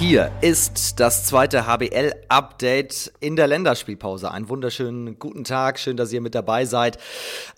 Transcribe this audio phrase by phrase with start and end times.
[0.00, 4.30] Hier ist das zweite HBL-Update in der Länderspielpause.
[4.30, 6.96] Einen wunderschönen guten Tag, schön, dass ihr mit dabei seid.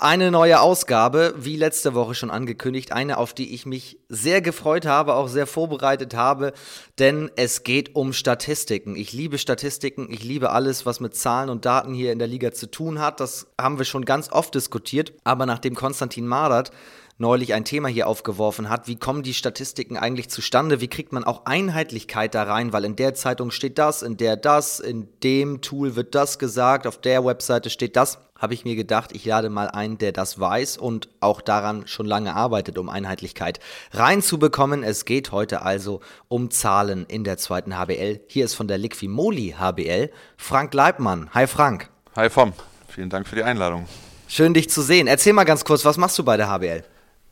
[0.01, 4.87] Eine neue Ausgabe, wie letzte Woche schon angekündigt, eine, auf die ich mich sehr gefreut
[4.87, 6.53] habe, auch sehr vorbereitet habe,
[6.99, 8.97] denn es geht um Statistiken.
[8.97, 12.51] Ich liebe Statistiken, ich liebe alles, was mit Zahlen und Daten hier in der Liga
[12.51, 13.21] zu tun hat.
[13.21, 16.73] Das haben wir schon ganz oft diskutiert, aber nachdem Konstantin Madert
[17.19, 18.89] neulich ein Thema hier aufgeworfen hat.
[18.89, 20.81] Wie kommen die Statistiken eigentlich zustande?
[20.81, 22.73] Wie kriegt man auch Einheitlichkeit da rein?
[22.73, 26.87] Weil in der Zeitung steht das, in der das, in dem Tool wird das gesagt,
[26.87, 28.19] auf der Webseite steht das.
[28.39, 32.07] Habe ich mir gedacht, ich lade mal einen, der das weiß und auch daran schon
[32.07, 33.61] lange arbeitet, um Einheitlichkeit
[33.93, 34.83] reinzubekommen.
[34.83, 38.21] Es geht heute also um Zahlen in der zweiten HBL.
[38.27, 41.31] Hier ist von der Liquimoli HBL Frank Leibmann.
[41.35, 41.89] Hi Frank.
[42.17, 42.53] Hi Vom.
[42.89, 43.87] Vielen Dank für die Einladung.
[44.27, 45.07] Schön dich zu sehen.
[45.07, 46.85] Erzähl mal ganz kurz, was machst du bei der HBL?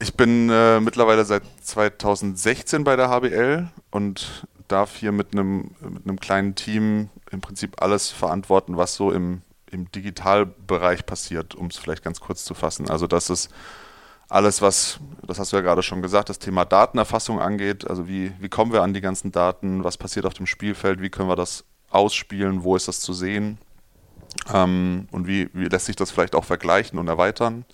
[0.03, 6.07] Ich bin äh, mittlerweile seit 2016 bei der HBL und darf hier mit einem mit
[6.07, 11.77] einem kleinen Team im Prinzip alles verantworten, was so im, im Digitalbereich passiert, um es
[11.77, 12.89] vielleicht ganz kurz zu fassen.
[12.89, 13.51] Also das ist
[14.31, 17.89] alles, was, das hast du ja gerade schon gesagt, das Thema Datenerfassung angeht.
[17.89, 21.11] Also wie, wie kommen wir an die ganzen Daten, was passiert auf dem Spielfeld, wie
[21.11, 23.59] können wir das ausspielen, wo ist das zu sehen
[24.55, 27.67] ähm, und wie, wie lässt sich das vielleicht auch vergleichen und erweitern.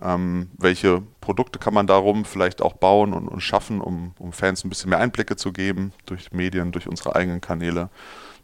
[0.00, 4.64] Ähm, welche Produkte kann man darum vielleicht auch bauen und, und schaffen, um, um, Fans
[4.64, 7.90] ein bisschen mehr Einblicke zu geben durch Medien, durch unsere eigenen Kanäle.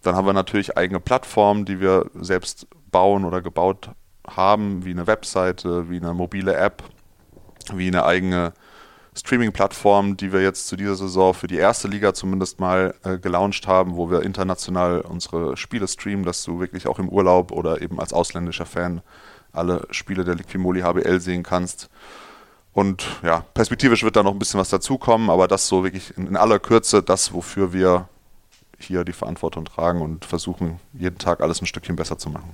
[0.02, 3.88] Dann haben wir natürlich eigene Plattformen, die wir selbst bauen oder gebaut
[4.26, 6.82] haben, wie eine Webseite, wie eine mobile App,
[7.72, 8.52] wie eine eigene
[9.16, 13.66] Streaming-Plattform, die wir jetzt zu dieser Saison für die erste Liga zumindest mal äh, gelauncht
[13.66, 17.98] haben, wo wir international unsere Spiele streamen, dass du wirklich auch im Urlaub oder eben
[17.98, 19.00] als ausländischer Fan
[19.52, 21.88] alle Spiele der Liquimoli HBL sehen kannst.
[22.74, 26.26] Und ja, perspektivisch wird da noch ein bisschen was dazukommen, aber das so wirklich in,
[26.26, 28.08] in aller Kürze das, wofür wir
[28.78, 32.52] hier die Verantwortung tragen und versuchen, jeden Tag alles ein Stückchen besser zu machen.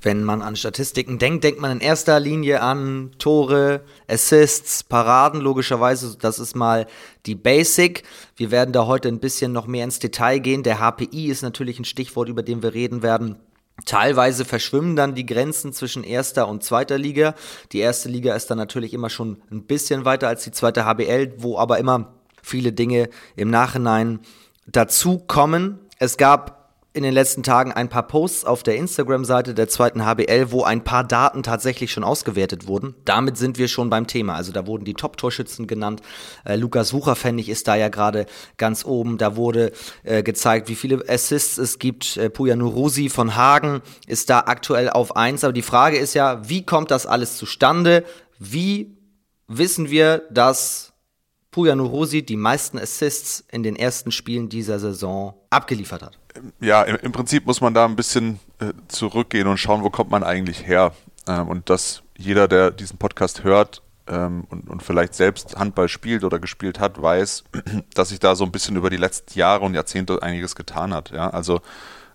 [0.00, 6.16] Wenn man an Statistiken denkt, denkt man in erster Linie an Tore, Assists, Paraden, logischerweise.
[6.16, 6.86] Das ist mal
[7.26, 8.04] die Basic.
[8.36, 10.62] Wir werden da heute ein bisschen noch mehr ins Detail gehen.
[10.62, 13.40] Der HPI ist natürlich ein Stichwort, über den wir reden werden.
[13.84, 17.34] Teilweise verschwimmen dann die Grenzen zwischen erster und zweiter Liga.
[17.72, 21.34] Die erste Liga ist dann natürlich immer schon ein bisschen weiter als die zweite HBL,
[21.38, 24.20] wo aber immer viele Dinge im Nachhinein
[24.66, 25.78] dazu kommen.
[25.98, 26.57] Es gab
[26.94, 30.82] in den letzten Tagen ein paar Posts auf der Instagram-Seite der zweiten HBL, wo ein
[30.82, 32.94] paar Daten tatsächlich schon ausgewertet wurden.
[33.04, 34.34] Damit sind wir schon beim Thema.
[34.34, 36.00] Also da wurden die Top-Torschützen genannt.
[36.44, 39.18] Äh, Lukas Wucherfennig ist da ja gerade ganz oben.
[39.18, 39.72] Da wurde
[40.02, 42.16] äh, gezeigt, wie viele Assists es gibt.
[42.16, 45.44] Äh, Puja Nurusi von Hagen ist da aktuell auf 1.
[45.44, 48.04] Aber die Frage ist ja, wie kommt das alles zustande?
[48.38, 48.96] Wie
[49.46, 50.87] wissen wir, dass
[51.50, 56.18] Puja Nurusi die meisten Assists in den ersten Spielen dieser Saison abgeliefert hat?
[56.60, 60.10] ja, im, im, Prinzip muss man da ein bisschen äh, zurückgehen und schauen, wo kommt
[60.10, 60.92] man eigentlich her.
[61.26, 66.24] Ähm, und dass jeder, der diesen Podcast hört ähm, und, und, vielleicht selbst Handball spielt
[66.24, 67.44] oder gespielt hat, weiß,
[67.94, 71.10] dass sich da so ein bisschen über die letzten Jahre und Jahrzehnte einiges getan hat.
[71.10, 71.30] Ja?
[71.30, 71.60] Also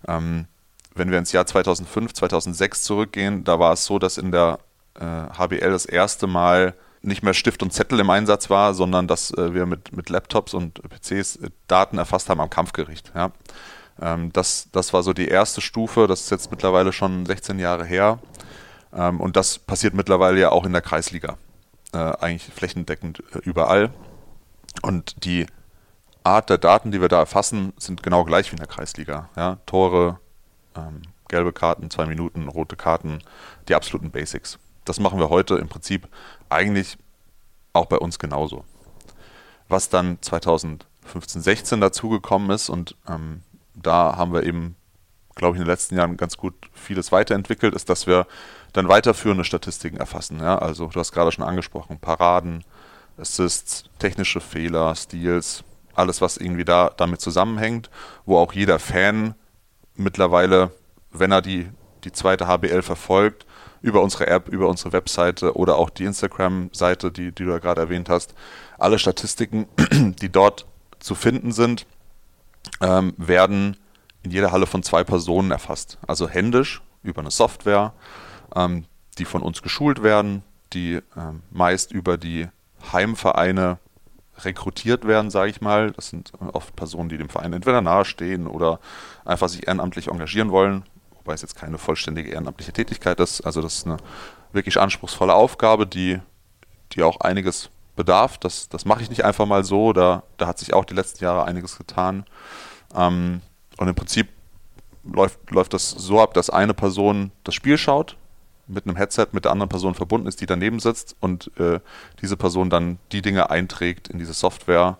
[0.06, 0.46] ähm,
[0.94, 4.58] wenn wir ins Jahr 2005, 2006 zurückgehen, da war es so, dass in der
[4.94, 9.30] äh, HBL das erste Mal nicht mehr Stift und Zettel im Einsatz war, sondern dass
[9.32, 13.12] äh, wir mit, mit Laptops und PCs äh, Daten erfasst haben am Kampfgericht.
[13.14, 13.32] Ja?
[14.00, 17.84] Ähm, das, das war so die erste Stufe, das ist jetzt mittlerweile schon 16 Jahre
[17.84, 18.18] her.
[18.92, 21.36] Ähm, und das passiert mittlerweile ja auch in der Kreisliga.
[21.92, 23.90] Äh, eigentlich flächendeckend äh, überall.
[24.82, 25.46] Und die
[26.24, 29.28] Art der Daten, die wir da erfassen, sind genau gleich wie in der Kreisliga.
[29.36, 29.58] Ja?
[29.66, 30.18] Tore,
[30.76, 33.18] ähm, gelbe Karten, zwei Minuten, rote Karten,
[33.68, 34.58] die absoluten Basics.
[34.84, 36.08] Das machen wir heute im Prinzip
[36.48, 36.98] eigentlich
[37.72, 38.64] auch bei uns genauso.
[39.68, 43.42] Was dann 2015, 16 dazugekommen ist und ähm,
[43.74, 44.76] da haben wir eben,
[45.34, 48.26] glaube ich, in den letzten Jahren ganz gut vieles weiterentwickelt, ist, dass wir
[48.72, 50.40] dann weiterführende Statistiken erfassen.
[50.40, 50.58] Ja?
[50.58, 52.64] Also du hast gerade schon angesprochen, Paraden,
[53.18, 55.64] Assists, technische Fehler, Steals,
[55.94, 57.90] alles, was irgendwie da damit zusammenhängt,
[58.26, 59.34] wo auch jeder Fan
[59.94, 60.72] mittlerweile,
[61.12, 61.68] wenn er die,
[62.02, 63.46] die zweite HBL verfolgt,
[63.84, 67.82] über unsere App, über unsere Webseite oder auch die Instagram-Seite, die, die du ja gerade
[67.82, 68.34] erwähnt hast,
[68.78, 69.66] alle Statistiken,
[70.22, 70.64] die dort
[71.00, 71.86] zu finden sind,
[72.80, 73.76] ähm, werden
[74.22, 75.98] in jeder Halle von zwei Personen erfasst.
[76.06, 77.92] Also händisch über eine Software,
[78.56, 78.86] ähm,
[79.18, 82.48] die von uns geschult werden, die ähm, meist über die
[82.90, 83.76] Heimvereine
[84.38, 85.92] rekrutiert werden, sage ich mal.
[85.92, 88.80] Das sind oft Personen, die dem Verein entweder nahestehen oder
[89.26, 90.84] einfach sich ehrenamtlich engagieren wollen,
[91.24, 93.40] wobei es jetzt keine vollständige ehrenamtliche Tätigkeit ist.
[93.40, 93.96] Also das ist eine
[94.52, 96.20] wirklich anspruchsvolle Aufgabe, die,
[96.92, 98.38] die auch einiges bedarf.
[98.38, 99.92] Das, das mache ich nicht einfach mal so.
[99.92, 102.24] Da, da hat sich auch die letzten Jahre einiges getan.
[102.94, 103.40] Ähm,
[103.78, 104.28] und im Prinzip
[105.04, 108.16] läuft, läuft das so ab, dass eine Person das Spiel schaut,
[108.66, 111.80] mit einem Headset mit der anderen Person verbunden ist, die daneben sitzt und äh,
[112.22, 114.98] diese Person dann die Dinge einträgt in diese Software,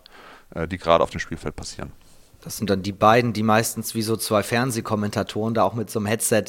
[0.53, 1.91] äh, die gerade auf dem Spielfeld passieren.
[2.45, 5.97] Das sind dann die beiden, die meistens wie so zwei Fernsehkommentatoren da auch mit so
[5.97, 6.43] einem Headset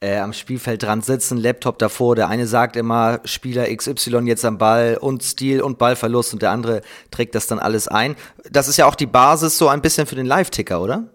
[0.00, 2.14] äh, am Spielfeld dran sitzen, Laptop davor.
[2.14, 6.52] Der eine sagt immer Spieler XY jetzt am Ball und Stil und Ballverlust und der
[6.52, 8.14] andere trägt das dann alles ein.
[8.50, 11.08] Das ist ja auch die Basis so ein bisschen für den Live-Ticker, oder?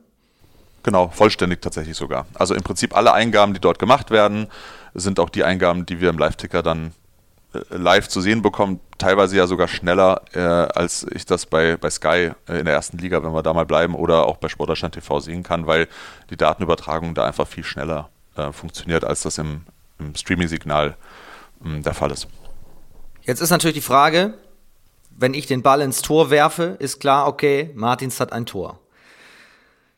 [0.83, 2.25] Genau, vollständig tatsächlich sogar.
[2.33, 4.47] Also im Prinzip alle Eingaben, die dort gemacht werden,
[4.93, 6.91] sind auch die Eingaben, die wir im Live-Ticker dann
[7.69, 8.79] live zu sehen bekommen.
[8.97, 12.97] Teilweise ja sogar schneller, äh, als ich das bei, bei Sky äh, in der ersten
[12.97, 15.87] Liga, wenn wir da mal bleiben, oder auch bei Sportdeutschland TV sehen kann, weil
[16.29, 19.61] die Datenübertragung da einfach viel schneller äh, funktioniert, als das im,
[19.99, 20.95] im Streaming-Signal
[21.63, 22.27] ähm, der Fall ist.
[23.23, 24.33] Jetzt ist natürlich die Frage,
[25.09, 28.79] wenn ich den Ball ins Tor werfe, ist klar, okay, Martins hat ein Tor.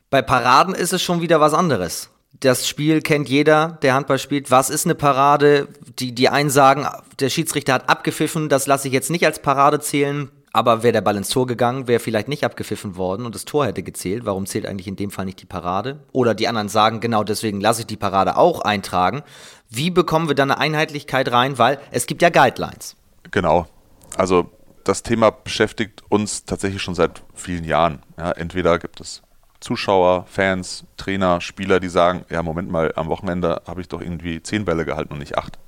[0.08, 2.10] Bei Paraden ist es schon wieder was anderes.
[2.38, 4.50] Das Spiel kennt jeder, der Handball spielt.
[4.50, 5.68] Was ist eine Parade?
[5.98, 6.86] Die, die einen sagen,
[7.18, 10.30] der Schiedsrichter hat abgepfiffen, das lasse ich jetzt nicht als Parade zählen.
[10.52, 13.66] Aber wäre der Ball ins Tor gegangen, wäre vielleicht nicht abgepfiffen worden und das Tor
[13.66, 14.24] hätte gezählt.
[14.24, 16.00] Warum zählt eigentlich in dem Fall nicht die Parade?
[16.12, 19.22] Oder die anderen sagen, genau deswegen lasse ich die Parade auch eintragen.
[19.68, 21.58] Wie bekommen wir da eine Einheitlichkeit rein?
[21.58, 22.96] Weil es gibt ja Guidelines.
[23.30, 23.68] Genau.
[24.16, 24.50] Also
[24.82, 28.02] das Thema beschäftigt uns tatsächlich schon seit vielen Jahren.
[28.18, 29.22] Ja, entweder gibt es
[29.60, 34.42] Zuschauer, Fans, Trainer, Spieler, die sagen, ja, Moment mal, am Wochenende habe ich doch irgendwie
[34.42, 35.58] zehn Bälle gehalten und nicht acht.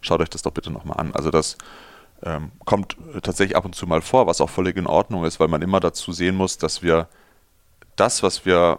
[0.00, 1.14] Schaut euch das doch bitte nochmal an.
[1.14, 1.58] Also das
[2.22, 5.48] ähm, kommt tatsächlich ab und zu mal vor, was auch völlig in Ordnung ist, weil
[5.48, 7.08] man immer dazu sehen muss, dass wir
[7.96, 8.78] das, was wir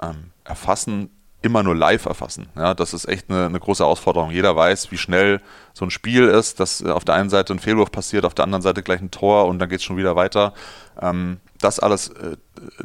[0.00, 1.10] ähm, erfassen,
[1.42, 2.48] immer nur live erfassen.
[2.56, 4.30] Ja, das ist echt eine, eine, große Herausforderung.
[4.30, 5.40] Jeder weiß, wie schnell
[5.74, 8.62] so ein Spiel ist, dass auf der einen Seite ein Fehlwurf passiert, auf der anderen
[8.62, 10.54] Seite gleich ein Tor und dann geht es schon wieder weiter.
[11.00, 12.36] Ähm, das alles äh,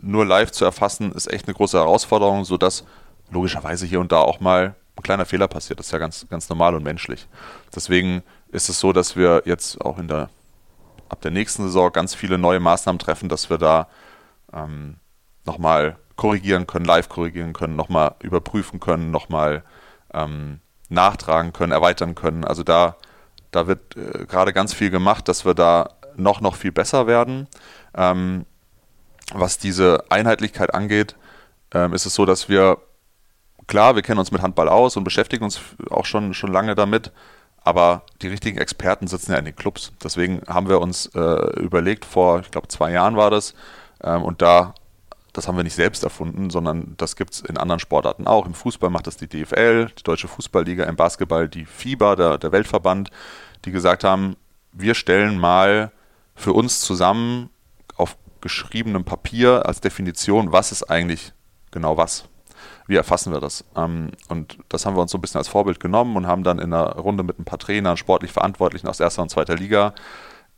[0.01, 2.85] nur live zu erfassen, ist echt eine große Herausforderung, sodass
[3.31, 5.79] logischerweise hier und da auch mal ein kleiner Fehler passiert.
[5.79, 7.27] Das ist ja ganz, ganz normal und menschlich.
[7.73, 10.29] Deswegen ist es so, dass wir jetzt auch in der
[11.09, 13.87] ab der nächsten Saison ganz viele neue Maßnahmen treffen, dass wir da
[14.53, 14.95] ähm,
[15.45, 19.63] nochmal korrigieren können, live korrigieren können, nochmal überprüfen können, nochmal
[20.13, 22.45] ähm, nachtragen können, erweitern können.
[22.45, 22.95] Also da,
[23.49, 27.47] da wird äh, gerade ganz viel gemacht, dass wir da noch, noch viel besser werden.
[27.95, 28.45] Ähm,
[29.33, 31.15] was diese Einheitlichkeit angeht,
[31.73, 32.77] ähm, ist es so, dass wir,
[33.65, 35.59] klar, wir kennen uns mit Handball aus und beschäftigen uns
[35.89, 37.11] auch schon, schon lange damit,
[37.63, 39.91] aber die richtigen Experten sitzen ja in den Clubs.
[40.03, 43.55] Deswegen haben wir uns äh, überlegt, vor, ich glaube, zwei Jahren war das,
[44.03, 44.75] ähm, und da,
[45.33, 48.45] das haben wir nicht selbst erfunden, sondern das gibt es in anderen Sportarten auch.
[48.45, 52.51] Im Fußball macht das die DFL, die Deutsche Fußballliga, im Basketball die FIBA, der, der
[52.51, 53.09] Weltverband,
[53.65, 54.35] die gesagt haben,
[54.73, 55.91] wir stellen mal
[56.35, 57.49] für uns zusammen
[57.95, 61.33] auf geschriebenem Papier als Definition, was ist eigentlich
[61.71, 62.25] genau was.
[62.87, 63.63] Wie erfassen wir das?
[63.75, 66.59] Ähm, und das haben wir uns so ein bisschen als Vorbild genommen und haben dann
[66.59, 69.93] in einer Runde mit ein paar Trainern, sportlich Verantwortlichen aus erster und zweiter Liga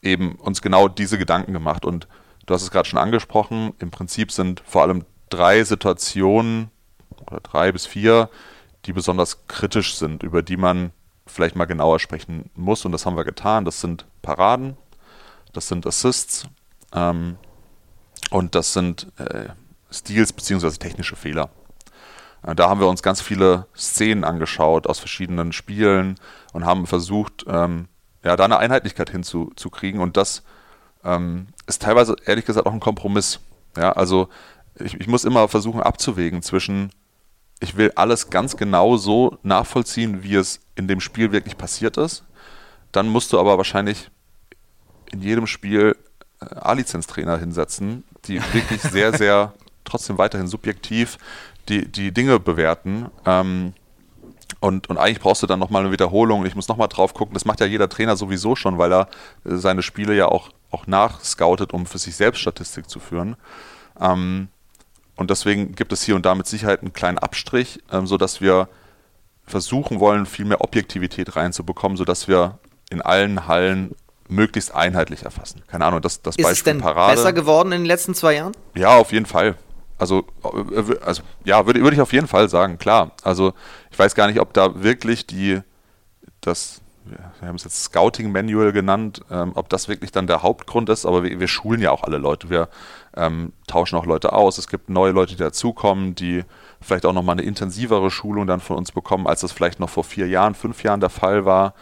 [0.02, 1.86] eben uns genau diese Gedanken gemacht.
[1.86, 2.08] Und
[2.46, 6.70] du hast es gerade schon angesprochen, im Prinzip sind vor allem drei Situationen
[7.26, 8.30] oder drei bis vier,
[8.86, 10.92] die besonders kritisch sind, über die man
[11.26, 12.86] vielleicht mal genauer sprechen muss.
[12.86, 13.66] Und das haben wir getan.
[13.66, 14.78] Das sind Paraden,
[15.54, 16.48] das sind Assists
[16.94, 17.38] ähm,
[18.30, 19.50] und das sind äh,
[19.92, 20.72] Steals bzw.
[20.72, 21.50] technische Fehler.
[22.44, 26.16] Äh, da haben wir uns ganz viele Szenen angeschaut aus verschiedenen Spielen
[26.52, 27.88] und haben versucht, ähm,
[28.24, 30.02] ja, da eine Einheitlichkeit hinzukriegen.
[30.02, 30.44] Und das
[31.04, 33.40] ähm, ist teilweise, ehrlich gesagt, auch ein Kompromiss.
[33.78, 34.30] Ja, also
[34.80, 36.92] ich, ich muss immer versuchen abzuwägen zwischen,
[37.60, 42.24] ich will alles ganz genau so nachvollziehen, wie es in dem Spiel wirklich passiert ist.
[42.92, 44.10] Dann musst du aber wahrscheinlich
[45.12, 45.96] in jedem Spiel
[46.42, 51.18] äh, A-Lizenz-Trainer hinsetzen, die wirklich sehr, sehr trotzdem weiterhin subjektiv
[51.70, 53.08] die, die Dinge bewerten.
[53.26, 53.74] Ähm,
[54.64, 56.46] und, und eigentlich brauchst du dann nochmal eine Wiederholung.
[56.46, 57.34] Ich muss nochmal drauf gucken.
[57.34, 59.10] Das macht ja jeder Trainer sowieso schon, weil er
[59.44, 63.36] äh, seine Spiele ja auch, auch nachscoutet, um für sich selbst Statistik zu führen.
[64.00, 64.48] Ähm,
[65.18, 68.70] und deswegen gibt es hier und da mit Sicherheit einen kleinen Abstrich, ähm, sodass wir
[69.46, 72.58] versuchen wollen, viel mehr Objektivität reinzubekommen, sodass wir
[72.90, 73.94] in allen Hallen
[74.30, 75.62] möglichst einheitlich erfassen.
[75.68, 77.18] Keine Ahnung, das, das Ist Beispiel es denn Parade.
[77.18, 78.54] besser geworden in den letzten zwei Jahren?
[78.76, 79.58] Ja, auf jeden Fall.
[80.04, 80.26] Also,
[81.06, 83.12] also ja, würde, würde ich auf jeden Fall sagen, klar.
[83.24, 83.54] Also
[83.90, 85.62] ich weiß gar nicht, ob da wirklich die,
[86.42, 86.82] das,
[87.40, 91.06] wir haben es jetzt Scouting Manual genannt, ähm, ob das wirklich dann der Hauptgrund ist,
[91.06, 92.50] aber wir, wir schulen ja auch alle Leute.
[92.50, 92.68] Wir
[93.16, 94.58] ähm, tauschen auch Leute aus.
[94.58, 96.44] Es gibt neue Leute, die dazukommen, die
[96.82, 100.04] vielleicht auch nochmal eine intensivere Schulung dann von uns bekommen, als das vielleicht noch vor
[100.04, 101.76] vier Jahren, fünf Jahren der Fall war.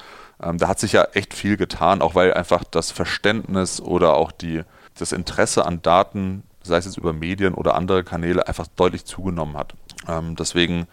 [0.44, 4.32] Ähm, da hat sich ja echt viel getan, auch weil einfach das Verständnis oder auch
[4.32, 4.62] die,
[4.98, 9.58] das Interesse an Daten sei es jetzt über Medien oder andere Kanäle, einfach deutlich zugenommen
[9.58, 9.74] hat.
[10.08, 10.88] Ähm, deswegen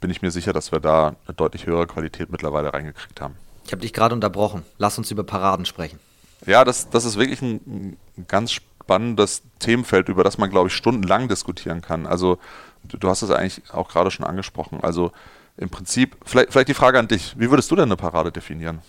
[0.00, 3.36] bin ich mir sicher, dass wir da eine deutlich höhere Qualität mittlerweile reingekriegt haben.
[3.64, 4.62] Ich habe dich gerade unterbrochen.
[4.78, 5.98] Lass uns über Paraden sprechen.
[6.44, 10.74] Ja, das, das ist wirklich ein, ein ganz spannendes Themenfeld, über das man, glaube ich,
[10.74, 12.06] stundenlang diskutieren kann.
[12.06, 12.38] Also,
[12.84, 14.80] du, du hast es eigentlich auch gerade schon angesprochen.
[14.82, 15.12] Also,
[15.56, 18.80] im Prinzip, vielleicht, vielleicht die Frage an dich: Wie würdest du denn eine Parade definieren?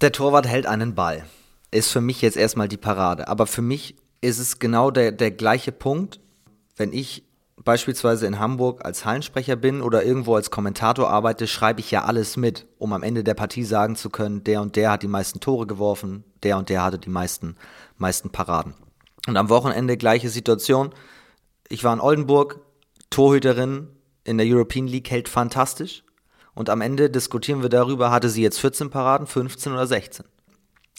[0.00, 1.24] Der Torwart hält einen Ball.
[1.70, 3.28] Ist für mich jetzt erstmal die Parade.
[3.28, 6.20] Aber für mich ist es genau der, der gleiche Punkt,
[6.76, 7.24] wenn ich
[7.56, 12.36] beispielsweise in Hamburg als Hallensprecher bin oder irgendwo als Kommentator arbeite, schreibe ich ja alles
[12.36, 15.40] mit, um am Ende der Partie sagen zu können, der und der hat die meisten
[15.40, 17.56] Tore geworfen, der und der hatte die meisten,
[17.98, 18.74] meisten Paraden.
[19.26, 20.90] Und am Wochenende gleiche Situation.
[21.68, 22.60] Ich war in Oldenburg,
[23.10, 23.88] Torhüterin
[24.24, 26.04] in der European League hält fantastisch.
[26.54, 30.26] Und am Ende diskutieren wir darüber, hatte sie jetzt 14 Paraden, 15 oder 16.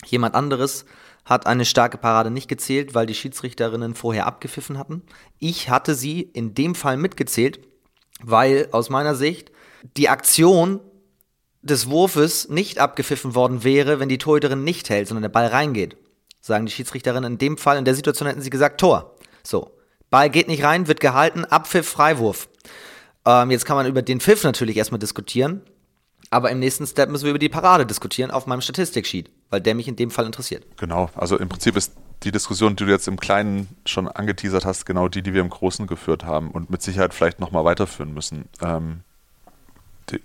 [0.06, 0.86] Jemand anderes
[1.26, 5.04] hat eine starke Parade nicht gezählt, weil die Schiedsrichterinnen vorher abgepfiffen hatten.
[5.40, 7.60] Ich hatte sie in dem Fall mitgezählt,
[8.22, 9.52] weil aus meiner Sicht
[9.98, 10.80] die Aktion
[11.62, 15.96] des Wurfes nicht abgepfiffen worden wäre, wenn die Torhüterin nicht hält, sondern der Ball reingeht.
[16.42, 19.16] Sagen die Schiedsrichterinnen in dem Fall, in der Situation hätten sie gesagt Tor.
[19.44, 19.72] So.
[20.10, 22.50] Ball geht nicht rein, wird gehalten, Abpfiff, Freiwurf.
[23.26, 25.64] Ähm, jetzt kann man über den Pfiff natürlich erstmal diskutieren.
[26.30, 29.76] Aber im nächsten Step müssen wir über die Parade diskutieren auf meinem Statistiksheet, weil der
[29.76, 30.66] mich in dem Fall interessiert.
[30.78, 31.94] Genau, also im Prinzip ist
[32.24, 35.52] die Diskussion, die du jetzt im Kleinen schon angeteasert hast, genau die, die wir im
[35.52, 38.50] Großen geführt haben und mit Sicherheit vielleicht nochmal weiterführen müssen.
[38.62, 39.02] Ähm,
[40.10, 40.20] die,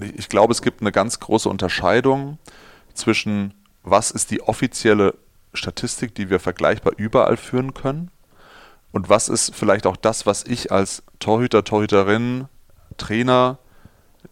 [0.00, 2.38] die, ich glaube, es gibt eine ganz große Unterscheidung
[2.92, 5.14] zwischen, was ist die offizielle
[5.54, 8.10] Statistik, die wir vergleichbar überall führen können,
[8.90, 12.48] und was ist vielleicht auch das, was ich als Torhüter, Torhüterin,
[12.98, 13.58] Trainer,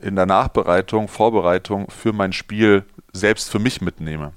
[0.00, 4.32] in der Nachbereitung, Vorbereitung für mein Spiel selbst für mich mitnehme.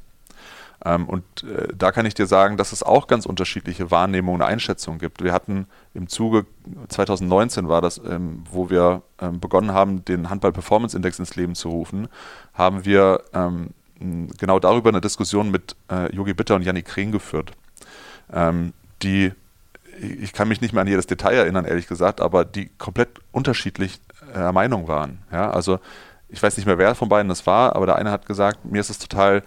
[0.86, 4.48] Ähm, und äh, da kann ich dir sagen, dass es auch ganz unterschiedliche Wahrnehmungen und
[4.48, 5.24] Einschätzungen gibt.
[5.24, 6.46] Wir hatten im Zuge
[6.90, 11.56] 2019 war das, ähm, wo wir ähm, begonnen haben, den Handball Performance Index ins Leben
[11.56, 12.08] zu rufen,
[12.54, 13.22] haben wir
[14.38, 17.54] genau darüber eine Diskussion mit äh, Yogi Bitter und Yannick Krehn geführt,
[19.02, 19.32] die
[20.02, 24.02] ich kann mich nicht mehr an jedes Detail erinnern, ehrlich gesagt, aber die komplett unterschiedlich
[24.34, 25.20] äh, Meinung waren.
[25.32, 25.80] Ja, also
[26.30, 28.80] ich weiß nicht mehr, wer von beiden das war, aber der eine hat gesagt, mir
[28.80, 29.44] ist es total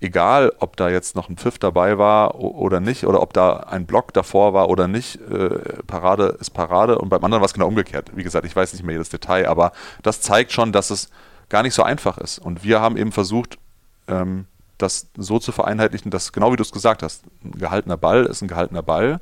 [0.00, 3.86] egal, ob da jetzt noch ein Pfiff dabei war oder nicht, oder ob da ein
[3.86, 5.20] Block davor war oder nicht.
[5.20, 8.10] Äh, Parade ist Parade und beim anderen war es genau umgekehrt.
[8.14, 11.10] Wie gesagt, ich weiß nicht mehr jedes Detail, aber das zeigt schon, dass es
[11.48, 12.38] gar nicht so einfach ist.
[12.38, 13.58] Und wir haben eben versucht,
[14.06, 18.24] ähm, das so zu vereinheitlichen, dass genau wie du es gesagt hast, ein gehaltener Ball
[18.26, 19.20] ist ein gehaltener Ball.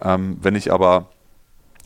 [0.00, 1.10] Ähm, wenn ich aber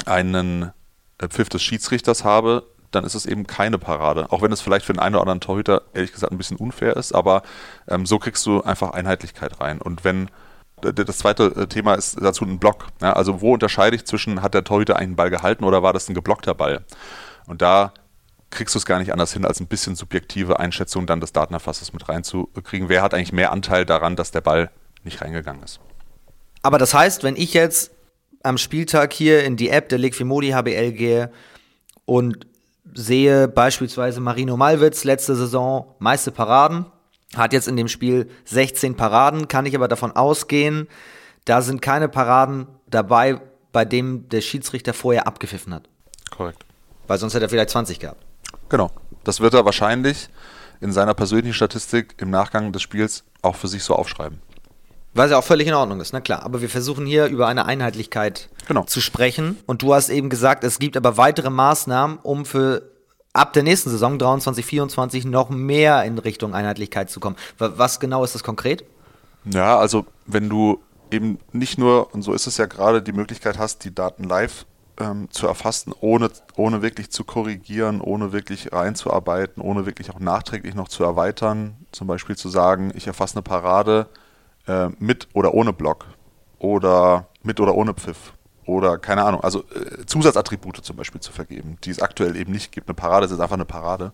[0.07, 0.73] einen
[1.19, 4.31] äh, Pfiff des Schiedsrichters habe, dann ist es eben keine Parade.
[4.31, 6.97] Auch wenn es vielleicht für den einen oder anderen Torhüter ehrlich gesagt ein bisschen unfair
[6.97, 7.43] ist, aber
[7.89, 9.81] ähm, so kriegst du einfach Einheitlichkeit rein.
[9.81, 10.31] Und wenn
[10.81, 12.87] das zweite äh, Thema ist dazu ein Block.
[13.01, 16.09] Ja, also wo unterscheide ich zwischen, hat der Torhüter einen Ball gehalten oder war das
[16.09, 16.85] ein geblockter Ball?
[17.47, 17.93] Und da
[18.51, 21.93] kriegst du es gar nicht anders hin, als ein bisschen subjektive Einschätzung dann des Datenerfassers
[21.93, 22.89] mit reinzukriegen.
[22.89, 24.71] Wer hat eigentlich mehr Anteil daran, dass der Ball
[25.05, 25.81] nicht reingegangen ist?
[26.63, 27.93] Aber das heißt, wenn ich jetzt
[28.43, 31.31] am Spieltag hier in die App der Liquimodi HBL gehe
[32.05, 32.47] und
[32.95, 36.87] sehe beispielsweise Marino Malwitz, letzte Saison meiste Paraden,
[37.37, 40.89] hat jetzt in dem Spiel 16 Paraden, kann ich aber davon ausgehen,
[41.45, 43.41] da sind keine Paraden dabei,
[43.73, 45.89] bei dem der Schiedsrichter vorher abgepfiffen hat.
[46.31, 46.65] Korrekt.
[47.07, 48.25] Weil sonst hätte er vielleicht 20 gehabt.
[48.69, 48.91] Genau.
[49.25, 50.29] Das wird er wahrscheinlich
[50.81, 54.41] in seiner persönlichen Statistik im Nachgang des Spiels auch für sich so aufschreiben.
[55.13, 56.45] Was ja auch völlig in Ordnung ist, na klar.
[56.45, 58.85] Aber wir versuchen hier über eine Einheitlichkeit genau.
[58.85, 59.59] zu sprechen.
[59.67, 62.91] Und du hast eben gesagt, es gibt aber weitere Maßnahmen, um für
[63.33, 67.37] ab der nächsten Saison 23, 24 noch mehr in Richtung Einheitlichkeit zu kommen.
[67.59, 68.85] Was genau ist das konkret?
[69.45, 73.59] Ja, also wenn du eben nicht nur, und so ist es ja gerade, die Möglichkeit
[73.59, 74.65] hast, die Daten live
[74.99, 80.75] ähm, zu erfassen, ohne, ohne wirklich zu korrigieren, ohne wirklich reinzuarbeiten, ohne wirklich auch nachträglich
[80.75, 81.77] noch zu erweitern.
[81.91, 84.09] Zum Beispiel zu sagen, ich erfasse eine Parade,
[84.67, 86.07] äh, mit oder ohne Block
[86.59, 88.33] oder mit oder ohne Pfiff
[88.67, 92.73] oder keine Ahnung, also äh, Zusatzattribute zum Beispiel zu vergeben, die es aktuell eben nicht
[92.73, 92.89] gibt.
[92.89, 94.13] Eine Parade ist einfach eine Parade.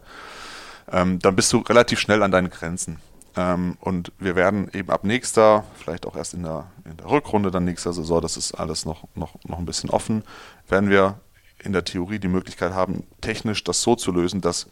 [0.91, 2.99] Ähm, dann bist du relativ schnell an deinen Grenzen.
[3.37, 7.51] Ähm, und wir werden eben ab nächster, vielleicht auch erst in der, in der Rückrunde
[7.51, 10.23] dann nächster Saison, das ist alles noch, noch, noch ein bisschen offen,
[10.69, 11.21] werden wir
[11.59, 14.69] in der Theorie die Möglichkeit haben, technisch das so zu lösen, dass,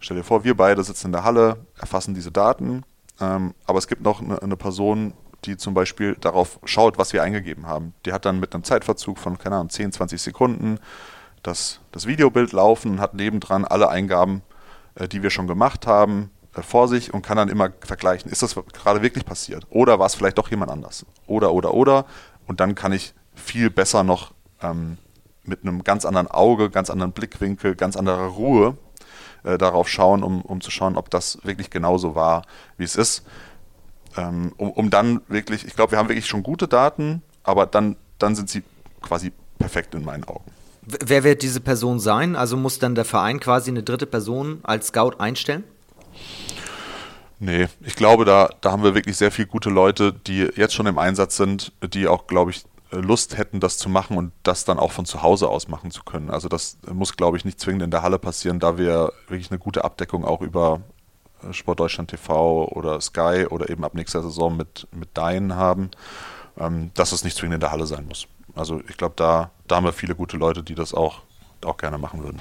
[0.00, 2.82] stell dir vor, wir beide sitzen in der Halle, erfassen diese Daten,
[3.20, 5.12] ähm, aber es gibt noch eine, eine, Person,
[5.44, 7.94] die zum Beispiel darauf schaut, was wir eingegeben haben.
[8.04, 10.78] Die hat dann mit einem Zeitverzug von, keine Ahnung, 10, 20 Sekunden
[11.42, 14.42] das, das Videobild laufen und hat nebendran alle Eingaben,
[14.94, 18.42] äh, die wir schon gemacht haben, äh, vor sich und kann dann immer vergleichen, ist
[18.42, 19.66] das gerade wirklich passiert?
[19.70, 21.06] Oder war es vielleicht doch jemand anders?
[21.26, 22.06] Oder, oder, oder.
[22.46, 24.98] und dann kann ich viel besser noch ähm,
[25.44, 28.76] mit einem ganz anderen Auge, ganz anderen Blickwinkel, ganz anderer Ruhe
[29.44, 32.42] äh, darauf schauen, um, um zu schauen, ob das wirklich genauso war,
[32.76, 33.24] wie es ist.
[34.16, 37.96] Ähm, um, um dann wirklich, ich glaube, wir haben wirklich schon gute Daten, aber dann,
[38.18, 38.62] dann sind sie
[39.00, 40.50] quasi perfekt in meinen Augen.
[40.82, 42.34] Wer wird diese Person sein?
[42.36, 45.64] Also muss dann der Verein quasi eine dritte Person als Scout einstellen?
[47.38, 50.86] Nee, ich glaube, da, da haben wir wirklich sehr viele gute Leute, die jetzt schon
[50.86, 54.78] im Einsatz sind, die auch, glaube ich, Lust hätten, das zu machen und das dann
[54.78, 56.30] auch von zu Hause aus machen zu können.
[56.30, 59.58] Also das muss, glaube ich, nicht zwingend in der Halle passieren, da wir wirklich eine
[59.58, 60.80] gute Abdeckung auch über
[61.42, 65.90] äh, Sportdeutschland TV oder Sky oder eben ab nächster Saison mit, mit Dein haben,
[66.58, 68.26] ähm, dass es nicht zwingend in der Halle sein muss.
[68.54, 71.22] Also ich glaube, da, da haben wir viele gute Leute, die das auch,
[71.64, 72.40] auch gerne machen würden.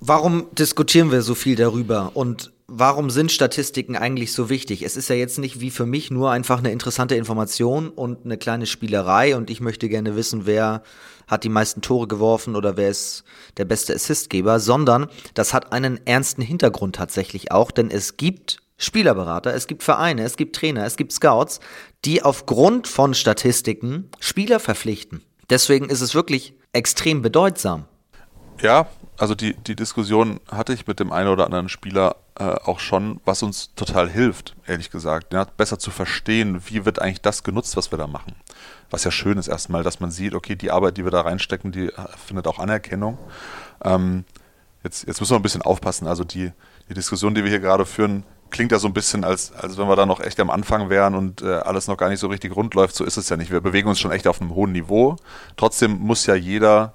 [0.00, 4.82] Warum diskutieren wir so viel darüber und warum sind Statistiken eigentlich so wichtig?
[4.82, 8.38] Es ist ja jetzt nicht wie für mich nur einfach eine interessante Information und eine
[8.38, 10.82] kleine Spielerei und ich möchte gerne wissen, wer
[11.26, 13.24] hat die meisten Tore geworfen oder wer ist
[13.56, 19.52] der beste Assistgeber, sondern das hat einen ernsten Hintergrund tatsächlich auch, denn es gibt Spielerberater,
[19.52, 21.60] es gibt Vereine, es gibt Trainer, es gibt Scouts,
[22.04, 25.22] die aufgrund von Statistiken Spieler verpflichten.
[25.50, 27.84] Deswegen ist es wirklich extrem bedeutsam.
[28.62, 28.86] Ja,
[29.18, 33.20] also die, die Diskussion hatte ich mit dem einen oder anderen Spieler äh, auch schon,
[33.26, 35.34] was uns total hilft, ehrlich gesagt.
[35.34, 38.34] Ja, besser zu verstehen, wie wird eigentlich das genutzt, was wir da machen.
[38.90, 41.70] Was ja schön ist erstmal, dass man sieht, okay, die Arbeit, die wir da reinstecken,
[41.70, 41.92] die äh,
[42.26, 43.18] findet auch Anerkennung.
[43.84, 44.24] Ähm,
[44.82, 46.06] jetzt, jetzt müssen wir ein bisschen aufpassen.
[46.06, 46.50] Also die,
[46.88, 49.86] die Diskussion, die wir hier gerade führen, klingt ja so ein bisschen, als, als wenn
[49.86, 52.56] wir da noch echt am Anfang wären und äh, alles noch gar nicht so richtig
[52.56, 52.94] rund läuft.
[52.96, 53.50] So ist es ja nicht.
[53.50, 55.16] Wir bewegen uns schon echt auf einem hohen Niveau.
[55.58, 56.94] Trotzdem muss ja jeder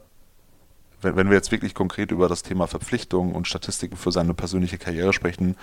[1.06, 4.78] wenn, wenn wir jetzt wirklich konkret über das Thema Verpflichtungen und Statistiken für seine persönliche
[4.78, 5.56] Karriere sprechen,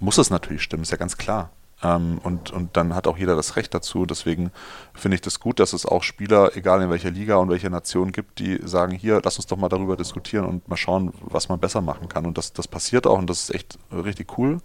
[0.00, 1.50] muss es natürlich stimmen, ist ja ganz klar.
[1.82, 4.06] Ähm, und, und dann hat auch jeder das Recht dazu.
[4.06, 4.50] Deswegen
[4.94, 8.12] finde ich das gut, dass es auch Spieler, egal in welcher Liga und welcher Nation
[8.12, 11.60] gibt, die sagen, hier, lass uns doch mal darüber diskutieren und mal schauen, was man
[11.60, 12.26] besser machen kann.
[12.26, 14.58] Und das, das passiert auch und das ist echt richtig cool,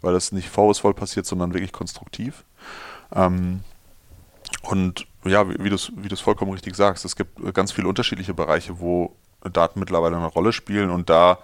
[0.00, 2.44] weil das nicht vorwurfsvoll passiert, sondern wirklich konstruktiv.
[3.12, 3.60] Ähm,
[4.62, 8.80] und ja, wie, wie du es vollkommen richtig sagst, es gibt ganz viele unterschiedliche Bereiche,
[8.80, 9.16] wo
[9.50, 11.38] Daten mittlerweile eine Rolle spielen und da,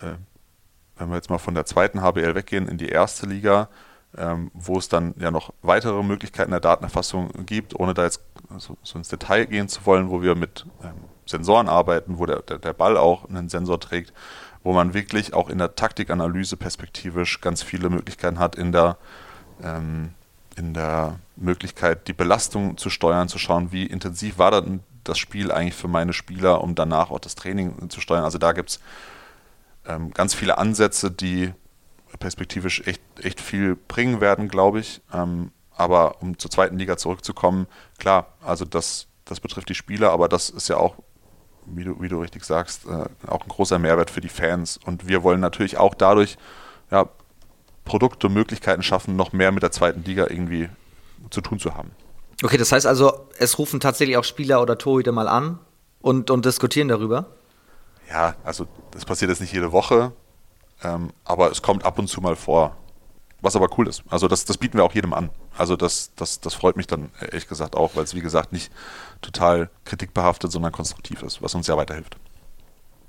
[0.00, 0.14] äh,
[0.96, 3.68] wenn wir jetzt mal von der zweiten HBL weggehen in die erste Liga,
[4.16, 8.20] ähm, wo es dann ja noch weitere Möglichkeiten der Datenerfassung gibt, ohne da jetzt
[8.58, 10.92] so, so ins Detail gehen zu wollen, wo wir mit ähm,
[11.24, 14.12] Sensoren arbeiten, wo der, der, der Ball auch einen Sensor trägt,
[14.62, 18.98] wo man wirklich auch in der Taktikanalyse perspektivisch ganz viele Möglichkeiten hat, in der,
[19.62, 20.10] ähm,
[20.56, 25.50] in der Möglichkeit, die Belastung zu steuern, zu schauen, wie intensiv war dann das Spiel
[25.50, 28.24] eigentlich für meine Spieler, um danach auch das Training zu steuern.
[28.24, 28.80] Also da gibt es
[29.86, 31.52] ähm, ganz viele Ansätze, die
[32.18, 35.00] perspektivisch echt, echt viel bringen werden, glaube ich.
[35.12, 37.66] Ähm, aber um zur zweiten Liga zurückzukommen,
[37.98, 40.96] klar, also das, das betrifft die Spieler, aber das ist ja auch,
[41.66, 44.78] wie du, wie du richtig sagst, äh, auch ein großer Mehrwert für die Fans.
[44.84, 46.36] Und wir wollen natürlich auch dadurch
[46.90, 47.08] ja,
[47.84, 50.68] Produkte, Möglichkeiten schaffen, noch mehr mit der zweiten Liga irgendwie
[51.30, 51.92] zu tun zu haben.
[52.42, 55.58] Okay, das heißt also, es rufen tatsächlich auch Spieler oder Torhüter mal an
[56.00, 57.26] und, und diskutieren darüber?
[58.10, 60.12] Ja, also das passiert jetzt nicht jede Woche,
[60.82, 62.76] ähm, aber es kommt ab und zu mal vor.
[63.40, 64.04] Was aber cool ist.
[64.08, 65.30] Also das, das bieten wir auch jedem an.
[65.58, 68.70] Also das, das, das freut mich dann ehrlich gesagt auch, weil es wie gesagt nicht
[69.20, 72.16] total kritikbehaftet, sondern konstruktiv ist, was uns ja weiterhilft.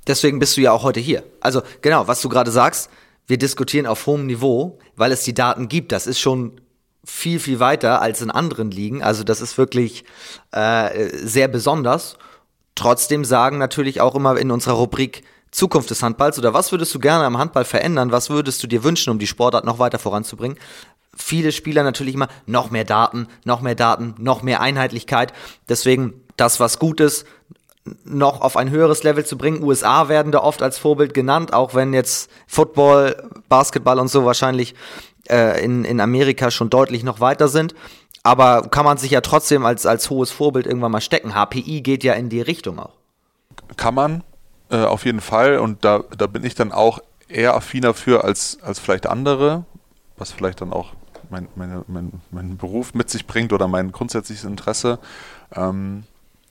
[0.07, 1.23] Deswegen bist du ja auch heute hier.
[1.39, 2.89] Also genau, was du gerade sagst,
[3.27, 5.91] wir diskutieren auf hohem Niveau, weil es die Daten gibt.
[5.91, 6.59] Das ist schon
[7.05, 9.03] viel, viel weiter als in anderen Ligen.
[9.03, 10.05] Also das ist wirklich
[10.51, 12.17] äh, sehr besonders.
[12.75, 16.99] Trotzdem sagen natürlich auch immer in unserer Rubrik Zukunft des Handballs oder was würdest du
[16.99, 18.11] gerne am Handball verändern?
[18.11, 20.57] Was würdest du dir wünschen, um die Sportart noch weiter voranzubringen?
[21.15, 25.31] Viele Spieler natürlich immer noch mehr Daten, noch mehr Daten, noch mehr Einheitlichkeit.
[25.69, 27.27] Deswegen das, was gut ist,
[28.05, 29.63] noch auf ein höheres Level zu bringen.
[29.63, 34.73] USA werden da oft als Vorbild genannt, auch wenn jetzt Football, Basketball und so wahrscheinlich
[35.29, 37.75] äh, in, in Amerika schon deutlich noch weiter sind.
[38.23, 41.35] Aber kann man sich ja trotzdem als, als hohes Vorbild irgendwann mal stecken.
[41.35, 42.93] HPI geht ja in die Richtung auch.
[43.75, 44.23] Kann man,
[44.69, 45.59] äh, auf jeden Fall.
[45.59, 49.65] Und da, da bin ich dann auch eher affiner für als, als vielleicht andere,
[50.17, 50.93] was vielleicht dann auch
[51.29, 54.99] mein, meine, mein, mein Beruf mit sich bringt oder mein grundsätzliches Interesse.
[55.53, 56.03] Ähm,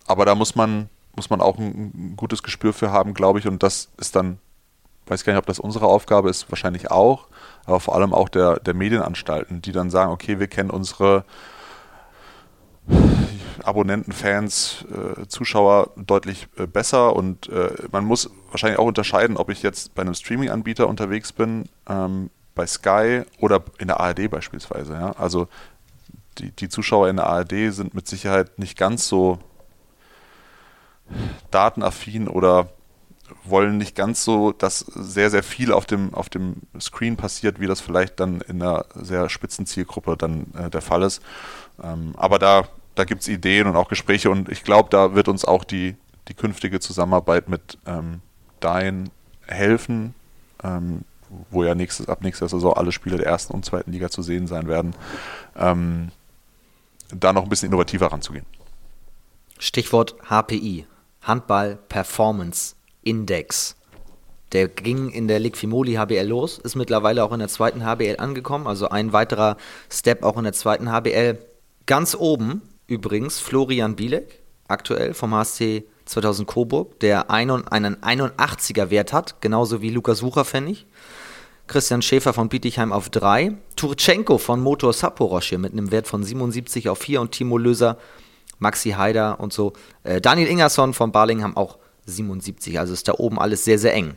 [0.07, 3.47] aber da muss man, muss man auch ein, ein gutes Gespür für haben, glaube ich.
[3.47, 4.39] Und das ist dann,
[5.07, 7.29] weiß gar nicht, ob das unsere Aufgabe ist, wahrscheinlich auch
[7.65, 11.25] aber vor allem auch der, der Medienanstalten, die dann sagen, okay, wir kennen unsere
[13.63, 19.51] Abonnenten, Fans, äh, Zuschauer deutlich äh, besser und äh, man muss wahrscheinlich auch unterscheiden, ob
[19.51, 24.95] ich jetzt bei einem Streaming-Anbieter unterwegs bin, ähm, bei Sky oder in der ARD beispielsweise.
[24.95, 25.13] Ja?
[25.13, 25.47] Also
[26.39, 29.39] die, die Zuschauer in der ARD sind mit Sicherheit nicht ganz so
[31.51, 32.69] datenaffin oder
[33.45, 37.67] wollen nicht ganz so, dass sehr, sehr viel auf dem, auf dem Screen passiert, wie
[37.67, 41.23] das vielleicht dann in einer sehr spitzen Zielgruppe dann äh, der Fall ist.
[41.83, 45.29] Ähm, aber da, da gibt es Ideen und auch Gespräche und ich glaube, da wird
[45.29, 45.97] uns auch die,
[46.29, 48.21] die künftige Zusammenarbeit mit ähm,
[48.61, 49.11] Dein
[49.47, 50.15] helfen,
[50.63, 51.03] ähm,
[51.51, 54.47] wo ja nächstes, ab nächster Saison alle Spiele der ersten und zweiten Liga zu sehen
[54.47, 54.95] sein werden,
[55.57, 56.13] ähm,
[57.09, 58.47] da noch ein bisschen innovativer ranzugehen.
[59.59, 60.87] Stichwort HPI,
[61.23, 63.77] Handball Performance Index.
[64.53, 68.67] Der ging in der Liquimoli HBL los, ist mittlerweile auch in der zweiten HBL angekommen,
[68.67, 69.57] also ein weiterer
[69.91, 71.39] Step auch in der zweiten HBL.
[71.87, 79.41] Ganz oben übrigens Florian Bielek, aktuell vom HSC 2000 Coburg, der einen 81er Wert hat,
[79.41, 80.87] genauso wie Lukas Wucherpfennig.
[81.69, 83.55] Christian Schäfer von Bietigheim auf 3.
[83.77, 87.97] Turchenko von Motor Saporosch mit einem Wert von 77 auf 4 und Timo Löser,
[88.63, 89.75] Maxi Haider und so.
[90.05, 92.79] Äh, Daniel Ingerson von Barlingham auch 77.
[92.79, 94.17] Also ist da oben alles sehr, sehr eng.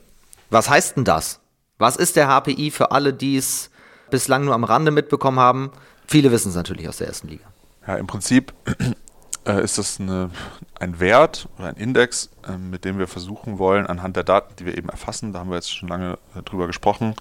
[0.50, 1.42] Was heißt denn das?
[1.78, 3.70] Was ist der HPI für alle, die es
[4.10, 5.72] bislang nur am Rande mitbekommen haben?
[6.08, 7.46] Viele wissen es natürlich aus der ersten Liga.
[7.86, 8.54] Ja, im Prinzip
[9.46, 10.30] äh, ist das eine,
[10.80, 14.66] ein Wert oder ein Index, äh, mit dem wir versuchen wollen, anhand der Daten, die
[14.66, 17.16] wir eben erfassen, da haben wir jetzt schon lange äh, drüber gesprochen,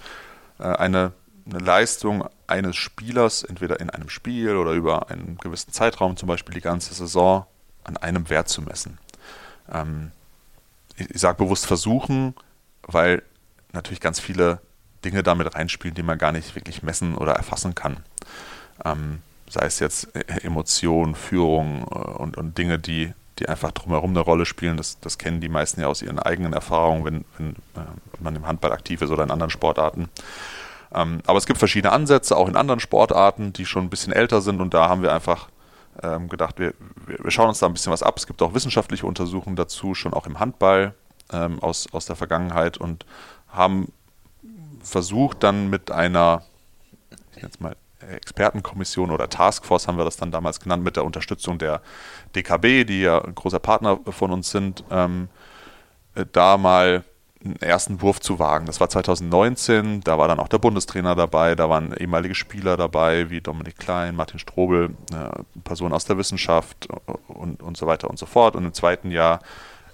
[0.57, 1.11] eine,
[1.49, 6.55] eine, Leistung eines Spielers, entweder in einem Spiel oder über einen gewissen Zeitraum, zum Beispiel
[6.55, 7.47] die ganze Saison,
[7.85, 8.99] an einem Wert zu messen.
[9.71, 10.11] Ähm,
[10.97, 12.35] ich, ich sage bewusst versuchen,
[12.83, 13.23] weil
[13.73, 14.61] natürlich ganz viele
[15.05, 17.99] Dinge damit reinspielen, die man gar nicht wirklich messen oder erfassen kann.
[18.85, 24.11] Ähm, sei es jetzt äh, Emotionen, Führung äh, und, und Dinge, die, die einfach drumherum
[24.11, 24.77] eine Rolle spielen.
[24.77, 27.87] Das, das kennen die meisten ja aus ihren eigenen Erfahrungen, wenn, wenn äh,
[28.21, 30.09] man im Handball aktiv ist oder in anderen Sportarten.
[30.95, 34.41] Ähm, aber es gibt verschiedene Ansätze, auch in anderen Sportarten, die schon ein bisschen älter
[34.41, 35.49] sind und da haben wir einfach
[36.03, 36.75] ähm, gedacht, wir,
[37.07, 38.17] wir schauen uns da ein bisschen was ab.
[38.17, 40.95] Es gibt auch wissenschaftliche Untersuchungen dazu, schon auch im Handball
[41.33, 43.07] ähm, aus, aus der Vergangenheit und
[43.49, 43.93] haben
[44.83, 46.43] versucht dann mit einer,
[47.31, 51.05] ich nenne es mal Expertenkommission oder Taskforce haben wir das dann damals genannt, mit der
[51.05, 51.81] Unterstützung der
[52.35, 55.29] DKB, die ja ein großer Partner von uns sind, ähm,
[56.15, 57.05] äh, da mal
[57.45, 58.67] einen ersten Wurf zu wagen.
[58.67, 63.31] Das war 2019, da war dann auch der Bundestrainer dabei, da waren ehemalige Spieler dabei,
[63.31, 66.89] wie Dominik Klein, Martin Strobel, äh, Personen aus der Wissenschaft
[67.29, 68.57] und, und so weiter und so fort.
[68.57, 69.41] Und im zweiten Jahr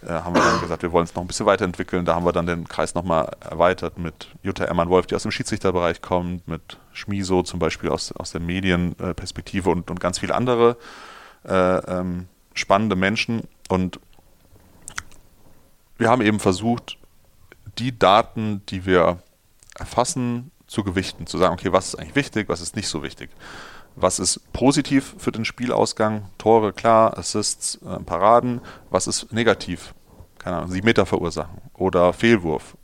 [0.02, 2.04] äh, haben wir dann gesagt, wir wollen es noch ein bisschen weiterentwickeln.
[2.04, 6.00] Da haben wir dann den Kreis nochmal erweitert mit Jutta Ermann-Wolf, die aus dem Schiedsrichterbereich
[6.00, 10.76] kommt, mit Schmiso zum Beispiel aus, aus der Medienperspektive und, und ganz viele andere
[11.44, 13.42] äh, ähm, spannende Menschen.
[13.68, 14.00] Und
[15.98, 16.96] wir haben eben versucht,
[17.78, 19.22] die Daten, die wir
[19.78, 23.30] erfassen, zu gewichten, zu sagen, okay, was ist eigentlich wichtig, was ist nicht so wichtig.
[23.96, 26.28] Was ist positiv für den Spielausgang?
[26.38, 28.60] Tore, klar, Assists, äh, Paraden.
[28.88, 29.94] Was ist negativ?
[30.38, 32.76] Keine Ahnung, sieben Meter verursachen oder Fehlwurf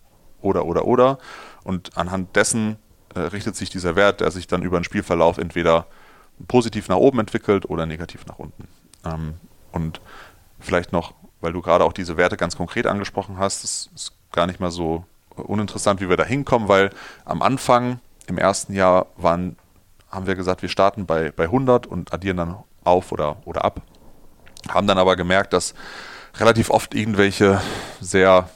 [0.42, 1.18] oder, oder, oder.
[1.62, 2.76] Und anhand dessen
[3.14, 5.86] äh, richtet sich dieser Wert, der sich dann über den Spielverlauf entweder
[6.48, 8.68] positiv nach oben entwickelt oder negativ nach unten.
[9.04, 9.34] Ähm,
[9.72, 10.00] und
[10.58, 14.46] vielleicht noch, weil du gerade auch diese Werte ganz konkret angesprochen hast, das ist gar
[14.46, 16.90] nicht mal so uninteressant, wie wir da hinkommen, weil
[17.24, 19.56] am Anfang im ersten Jahr waren
[20.10, 23.82] haben wir gesagt, wir starten bei, bei 100 und addieren dann auf oder, oder ab.
[24.68, 25.74] Haben dann aber gemerkt, dass
[26.36, 27.60] relativ oft irgendwelche
[28.00, 28.48] sehr,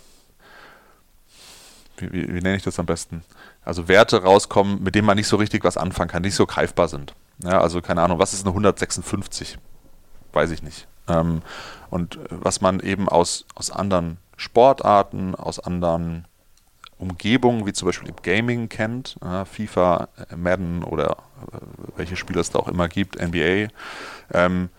[1.98, 3.24] wie, wie, wie nenne ich das am besten?
[3.64, 6.88] Also Werte rauskommen, mit denen man nicht so richtig was anfangen kann, nicht so greifbar
[6.88, 7.14] sind.
[7.42, 9.58] Ja, also keine Ahnung, was ist eine 156?
[10.32, 10.86] Weiß ich nicht.
[11.08, 11.42] Ähm,
[11.90, 16.26] und was man eben aus, aus anderen Sportarten, aus anderen
[16.96, 21.18] Umgebungen, wie zum Beispiel im Gaming kennt, äh, FIFA, Madden oder
[21.52, 21.58] äh,
[21.96, 23.68] welche Spiele es da auch immer gibt, NBA,
[24.32, 24.70] ähm,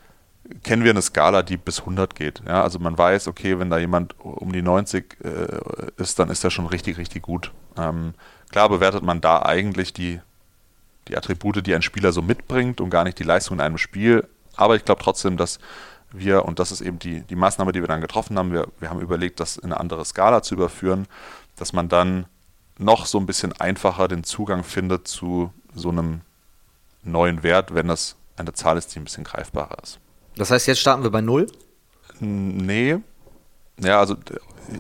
[0.63, 2.41] kennen wir eine Skala, die bis 100 geht.
[2.47, 2.63] Ja?
[2.63, 6.50] Also man weiß, okay, wenn da jemand um die 90 äh, ist, dann ist er
[6.50, 7.52] schon richtig, richtig gut.
[7.78, 8.15] Ähm,
[8.50, 10.19] klar bewertet man da eigentlich die,
[11.08, 14.28] die Attribute, die ein Spieler so mitbringt und gar nicht die Leistung in einem Spiel.
[14.56, 15.60] Aber ich glaube trotzdem, dass
[16.12, 18.89] wir, und das ist eben die, die Maßnahme, die wir dann getroffen haben, wir, wir
[18.89, 21.08] haben überlegt, das in eine andere Skala zu überführen
[21.62, 22.26] dass man dann
[22.80, 26.21] noch so ein bisschen einfacher den Zugang findet zu so einem
[27.04, 30.00] neuen Wert, wenn das eine Zahl ist, die ein bisschen greifbarer ist.
[30.36, 31.45] Das heißt, jetzt starten wir bei Null?
[32.19, 32.97] Nee.
[33.80, 34.15] Ja, also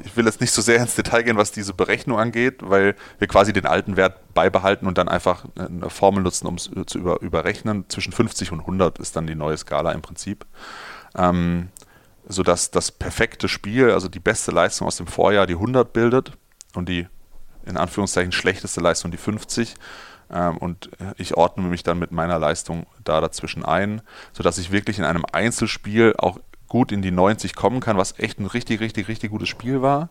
[0.05, 3.27] ich will jetzt nicht so sehr ins Detail gehen, was diese Berechnung angeht, weil wir
[3.27, 7.21] quasi den alten Wert beibehalten und dann einfach eine Formel nutzen, um es zu über,
[7.21, 7.85] überrechnen.
[7.89, 10.45] Zwischen 50 und 100 ist dann die neue Skala im Prinzip.
[11.15, 11.69] Ähm,
[12.27, 16.31] sodass das perfekte Spiel, also die beste Leistung aus dem Vorjahr, die 100 bildet
[16.75, 17.07] und die
[17.65, 19.75] in Anführungszeichen schlechteste Leistung die 50.
[20.31, 24.01] Ähm, und ich ordne mich dann mit meiner Leistung da dazwischen ein,
[24.33, 28.39] sodass ich wirklich in einem Einzelspiel auch gut in die 90 kommen kann, was echt
[28.39, 30.09] ein richtig, richtig, richtig gutes Spiel war.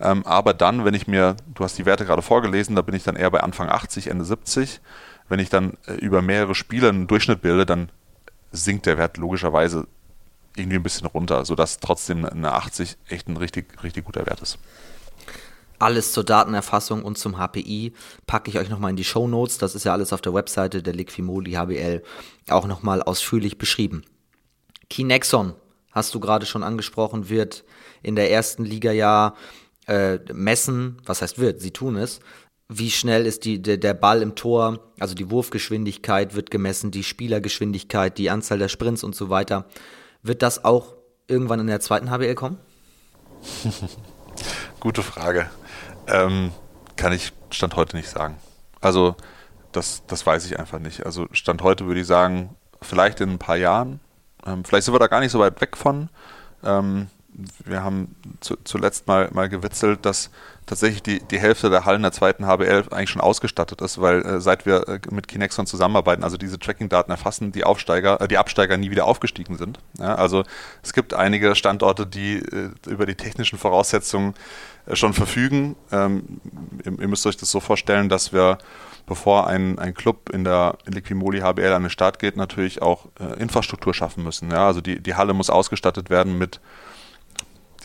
[0.00, 3.02] Ähm, aber dann, wenn ich mir, du hast die Werte gerade vorgelesen, da bin ich
[3.02, 4.80] dann eher bei Anfang 80, Ende 70.
[5.28, 7.90] Wenn ich dann äh, über mehrere Spiele einen Durchschnitt bilde, dann
[8.52, 9.86] sinkt der Wert logischerweise
[10.58, 14.58] irgendwie ein bisschen runter, sodass trotzdem eine 80 echt ein richtig, richtig guter Wert ist.
[15.78, 17.92] Alles zur Datenerfassung und zum HPI
[18.26, 19.58] packe ich euch nochmal in die Show Notes.
[19.58, 22.02] Das ist ja alles auf der Webseite der Liquimoli HBL
[22.48, 24.02] auch nochmal ausführlich beschrieben.
[24.90, 25.54] Kinexon,
[25.92, 27.64] hast du gerade schon angesprochen, wird
[28.02, 29.34] in der ersten Liga ja
[29.86, 32.20] äh, messen, was heißt wird, sie tun es,
[32.68, 37.04] wie schnell ist die, der, der Ball im Tor, also die Wurfgeschwindigkeit wird gemessen, die
[37.04, 39.66] Spielergeschwindigkeit, die Anzahl der Sprints und so weiter.
[40.28, 40.92] Wird das auch
[41.26, 42.58] irgendwann in der zweiten HBL kommen?
[44.80, 45.48] Gute Frage.
[46.06, 46.52] Ähm,
[46.96, 48.36] kann ich Stand heute nicht sagen.
[48.82, 49.16] Also,
[49.72, 51.06] das, das weiß ich einfach nicht.
[51.06, 54.00] Also, Stand heute würde ich sagen, vielleicht in ein paar Jahren.
[54.44, 56.10] Ähm, vielleicht sind wir da gar nicht so weit weg von.
[56.62, 57.06] Ähm,
[57.64, 60.30] wir haben zu, zuletzt mal, mal gewitzelt, dass
[60.66, 64.40] tatsächlich die, die Hälfte der Hallen der zweiten HBL eigentlich schon ausgestattet ist, weil äh,
[64.40, 68.76] seit wir äh, mit Kinexon zusammenarbeiten, also diese Tracking-Daten erfassen, die Aufsteiger, äh, die Absteiger
[68.76, 69.78] nie wieder aufgestiegen sind.
[69.98, 70.44] Ja, also
[70.82, 74.34] es gibt einige Standorte, die äh, über die technischen Voraussetzungen
[74.86, 75.76] äh, schon verfügen.
[75.90, 76.40] Ähm,
[76.84, 78.58] ihr, ihr, müsst euch das so vorstellen, dass wir
[79.06, 83.40] bevor ein, ein Club in der Liquimoli HBL an den Start geht, natürlich auch äh,
[83.40, 84.50] Infrastruktur schaffen müssen.
[84.50, 86.60] Ja, also die, die Halle muss ausgestattet werden mit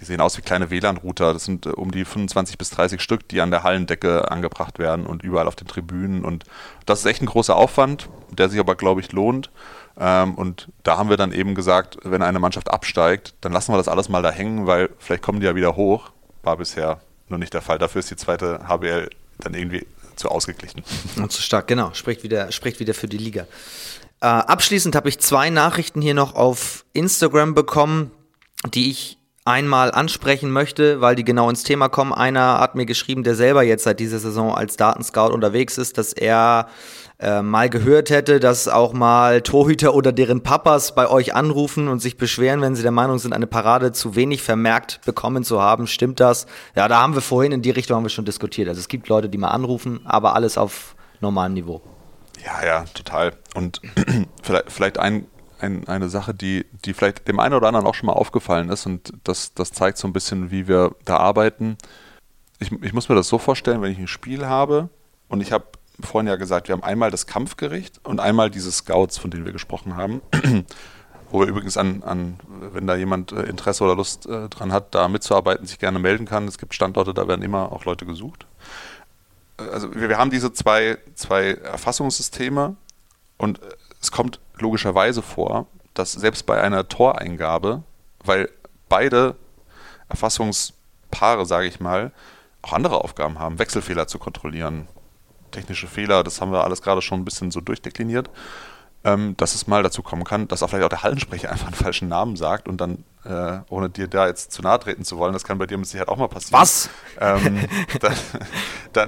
[0.03, 1.33] die sehen aus wie kleine WLAN-Router.
[1.33, 5.05] Das sind äh, um die 25 bis 30 Stück, die an der Hallendecke angebracht werden
[5.05, 6.25] und überall auf den Tribünen.
[6.25, 6.43] Und
[6.85, 9.49] das ist echt ein großer Aufwand, der sich aber, glaube ich, lohnt.
[9.97, 13.77] Ähm, und da haben wir dann eben gesagt, wenn eine Mannschaft absteigt, dann lassen wir
[13.77, 16.11] das alles mal da hängen, weil vielleicht kommen die ja wieder hoch.
[16.43, 17.79] War bisher nur nicht der Fall.
[17.79, 19.87] Dafür ist die zweite HBL dann irgendwie
[20.17, 20.83] zu ausgeglichen.
[21.15, 21.93] Und zu stark, genau.
[21.93, 23.47] Spricht wieder, spricht wieder für die Liga.
[24.19, 28.11] Äh, abschließend habe ich zwei Nachrichten hier noch auf Instagram bekommen,
[28.73, 32.13] die ich einmal ansprechen möchte, weil die genau ins Thema kommen.
[32.13, 36.13] Einer hat mir geschrieben, der selber jetzt seit dieser Saison als Datenscout unterwegs ist, dass
[36.13, 36.67] er
[37.19, 41.99] äh, mal gehört hätte, dass auch mal Torhüter oder deren Papas bei euch anrufen und
[41.99, 45.87] sich beschweren, wenn sie der Meinung sind, eine Parade zu wenig vermerkt bekommen zu haben.
[45.87, 46.47] Stimmt das?
[46.75, 48.69] Ja, da haben wir vorhin in die Richtung haben wir schon diskutiert.
[48.69, 51.81] Also es gibt Leute, die mal anrufen, aber alles auf normalem Niveau.
[52.45, 53.33] Ja, ja, total.
[53.55, 53.81] Und
[54.41, 55.25] vielleicht, vielleicht ein
[55.59, 58.85] ein, eine Sache, die, die vielleicht dem einen oder anderen auch schon mal aufgefallen ist
[58.85, 61.77] und das, das zeigt so ein bisschen, wie wir da arbeiten.
[62.59, 64.89] Ich, ich muss mir das so vorstellen, wenn ich ein Spiel habe
[65.27, 65.65] und ich habe
[65.99, 69.53] vorhin ja gesagt, wir haben einmal das Kampfgericht und einmal diese Scouts, von denen wir
[69.53, 70.21] gesprochen haben,
[71.29, 72.39] wo wir übrigens an, an
[72.73, 76.25] wenn da jemand äh, Interesse oder Lust äh, dran hat, da mitzuarbeiten, sich gerne melden
[76.25, 76.47] kann.
[76.47, 78.45] Es gibt Standorte, da werden immer auch Leute gesucht.
[79.57, 82.75] Äh, also wir, wir haben diese zwei, zwei Erfassungssysteme
[83.37, 83.59] und
[84.01, 87.83] es kommt logischerweise vor, dass selbst bei einer Toreingabe,
[88.23, 88.49] weil
[88.89, 89.35] beide
[90.09, 92.11] Erfassungspaare, sage ich mal,
[92.61, 94.87] auch andere Aufgaben haben, Wechselfehler zu kontrollieren,
[95.51, 98.29] technische Fehler, das haben wir alles gerade schon ein bisschen so durchdekliniert
[99.03, 101.75] ähm, dass es mal dazu kommen kann, dass auch vielleicht auch der Hallensprecher einfach einen
[101.75, 105.33] falschen Namen sagt und dann, äh, ohne dir da jetzt zu nahe treten zu wollen,
[105.33, 106.61] das kann bei dir mit Sicherheit auch mal passieren.
[106.61, 106.89] Was?
[107.19, 107.67] Ähm,
[107.99, 108.09] da,
[108.93, 109.05] da,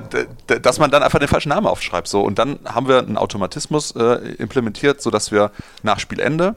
[0.47, 2.07] da, dass man dann einfach den falschen Namen aufschreibt.
[2.07, 2.21] So.
[2.21, 5.51] Und dann haben wir einen Automatismus äh, implementiert, sodass wir
[5.83, 6.55] nach Spielende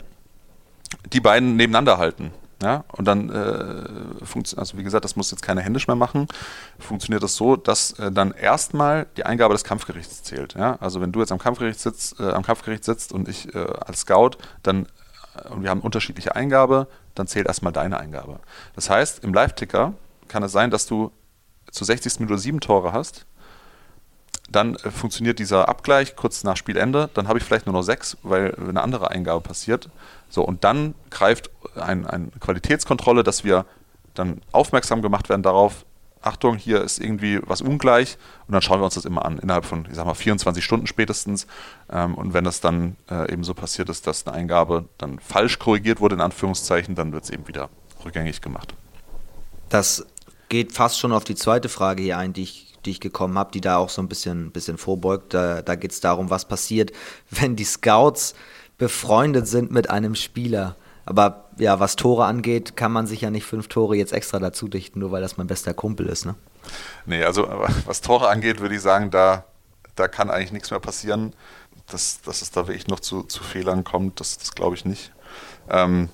[1.13, 2.33] die beiden nebeneinander halten.
[2.61, 6.27] Ja, und dann äh, funktioniert, also wie gesagt, das muss jetzt keine händisch mehr machen,
[6.81, 10.55] funktioniert das so, dass äh, dann erstmal die Eingabe des Kampfgerichts zählt.
[10.55, 10.77] Ja?
[10.81, 14.01] Also wenn du jetzt am Kampfgericht sitzt, äh, am Kampfgericht sitzt und ich äh, als
[14.01, 14.87] Scout, dann
[15.37, 18.41] äh, und wir haben unterschiedliche Eingabe, dann zählt erstmal deine Eingabe.
[18.75, 19.95] Das heißt, im Live-Ticker
[20.29, 21.13] kann es sein, dass du
[21.71, 22.21] zu 60.
[22.21, 23.27] Minute sieben Tore hast
[24.51, 28.17] dann äh, funktioniert dieser Abgleich kurz nach Spielende, dann habe ich vielleicht nur noch sechs,
[28.23, 29.91] weil eine andere Eingabe passiert.
[30.29, 33.67] So, und dann greift ein, eine Qualitätskontrolle, dass wir
[34.15, 35.85] dann aufmerksam gemacht werden darauf,
[36.23, 39.65] Achtung, hier ist irgendwie was ungleich und dann schauen wir uns das immer an, innerhalb
[39.65, 41.47] von, ich sag mal, 24 Stunden spätestens.
[41.91, 45.59] Ähm, und wenn das dann äh, eben so passiert ist, dass eine Eingabe dann falsch
[45.59, 47.69] korrigiert wurde, in Anführungszeichen, dann wird es eben wieder
[48.05, 48.75] rückgängig gemacht.
[49.69, 50.07] Das
[50.49, 53.51] geht fast schon auf die zweite Frage hier ein, die ich die ich gekommen habe,
[53.53, 55.35] die da auch so ein bisschen, bisschen vorbeugt.
[55.35, 56.93] Da, da geht es darum, was passiert,
[57.31, 58.35] wenn die Scouts
[58.79, 60.77] befreundet sind mit einem Spieler.
[61.05, 64.69] Aber ja, was Tore angeht, kann man sich ja nicht fünf Tore jetzt extra dazu
[64.69, 66.35] dichten, nur weil das mein bester Kumpel ist, ne?
[67.07, 67.49] Nee, also
[67.87, 69.45] was Tore angeht, würde ich sagen, da,
[69.95, 71.35] da kann eigentlich nichts mehr passieren.
[71.87, 75.11] Dass, dass es da wirklich noch zu, zu Fehlern kommt, das, das glaube ich nicht.
[75.71, 76.11] Ähm,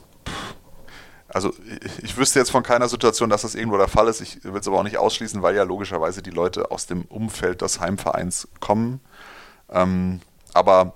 [1.35, 1.53] also
[2.01, 4.21] ich, wüsste jetzt von keiner Situation, dass das irgendwo der Fall ist.
[4.21, 7.61] Ich will es aber auch nicht ausschließen, weil ja logischerweise die Leute aus dem Umfeld
[7.61, 9.01] des Heimvereins kommen.
[9.69, 10.21] Ähm,
[10.53, 10.95] aber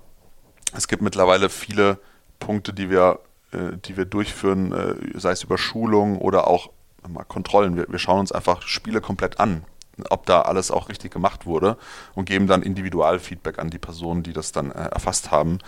[0.73, 1.99] es gibt mittlerweile viele
[2.39, 3.19] Punkte, die wir,
[3.51, 6.69] die wir durchführen, äh, sei es über Schulungen oder auch
[7.07, 7.75] mal Kontrollen.
[7.75, 9.63] Wir, wir schauen uns einfach Spiele komplett an,
[10.09, 11.77] ob da alles auch richtig gemacht wurde
[12.15, 15.59] und geben dann Individualfeedback an die Personen, die das dann äh, erfasst haben.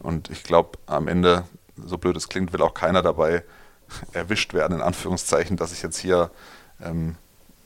[0.00, 1.44] Und ich glaube, am Ende,
[1.76, 3.44] so blöd es klingt, will auch keiner dabei
[4.12, 6.30] erwischt werden, in Anführungszeichen, dass ich jetzt hier
[6.82, 7.16] ähm,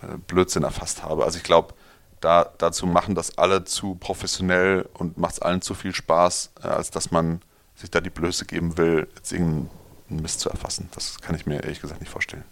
[0.03, 1.25] äh, Blödsinn erfasst habe.
[1.25, 1.75] Also ich glaube,
[2.21, 6.69] da, dazu machen das alle zu professionell und macht es allen zu viel Spaß, äh,
[6.69, 7.41] als dass man
[7.77, 9.71] sich da die Blöße geben will, jetzt irgendeinen
[10.09, 10.89] Mist zu erfassen.
[10.95, 12.45] Das kann ich mir ehrlich gesagt nicht vorstellen.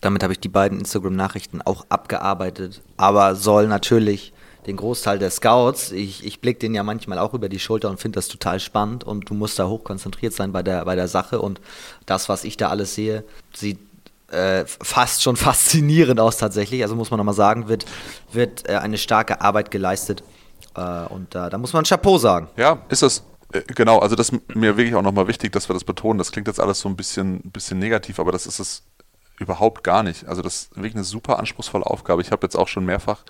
[0.00, 4.32] Damit habe ich die beiden Instagram-Nachrichten auch abgearbeitet, aber soll natürlich
[4.66, 7.98] den Großteil der Scouts, ich, ich blicke den ja manchmal auch über die Schulter und
[7.98, 11.08] finde das total spannend und du musst da hoch konzentriert sein bei der, bei der
[11.08, 11.60] Sache und
[12.06, 13.78] das, was ich da alles sehe, sieht
[14.30, 16.82] äh, fast schon faszinierend aus tatsächlich.
[16.82, 17.84] Also muss man nochmal sagen, wird,
[18.32, 20.22] wird äh, eine starke Arbeit geleistet.
[20.76, 22.48] Äh, und da muss man Chapeau sagen.
[22.56, 23.24] Ja, ist es.
[23.52, 26.18] Äh, genau, also das ist mir wirklich auch nochmal wichtig, dass wir das betonen.
[26.18, 28.82] Das klingt jetzt alles so ein bisschen, bisschen negativ, aber das ist es
[29.38, 30.26] überhaupt gar nicht.
[30.26, 32.22] Also das ist wirklich eine super anspruchsvolle Aufgabe.
[32.22, 33.24] Ich habe jetzt auch schon mehrfach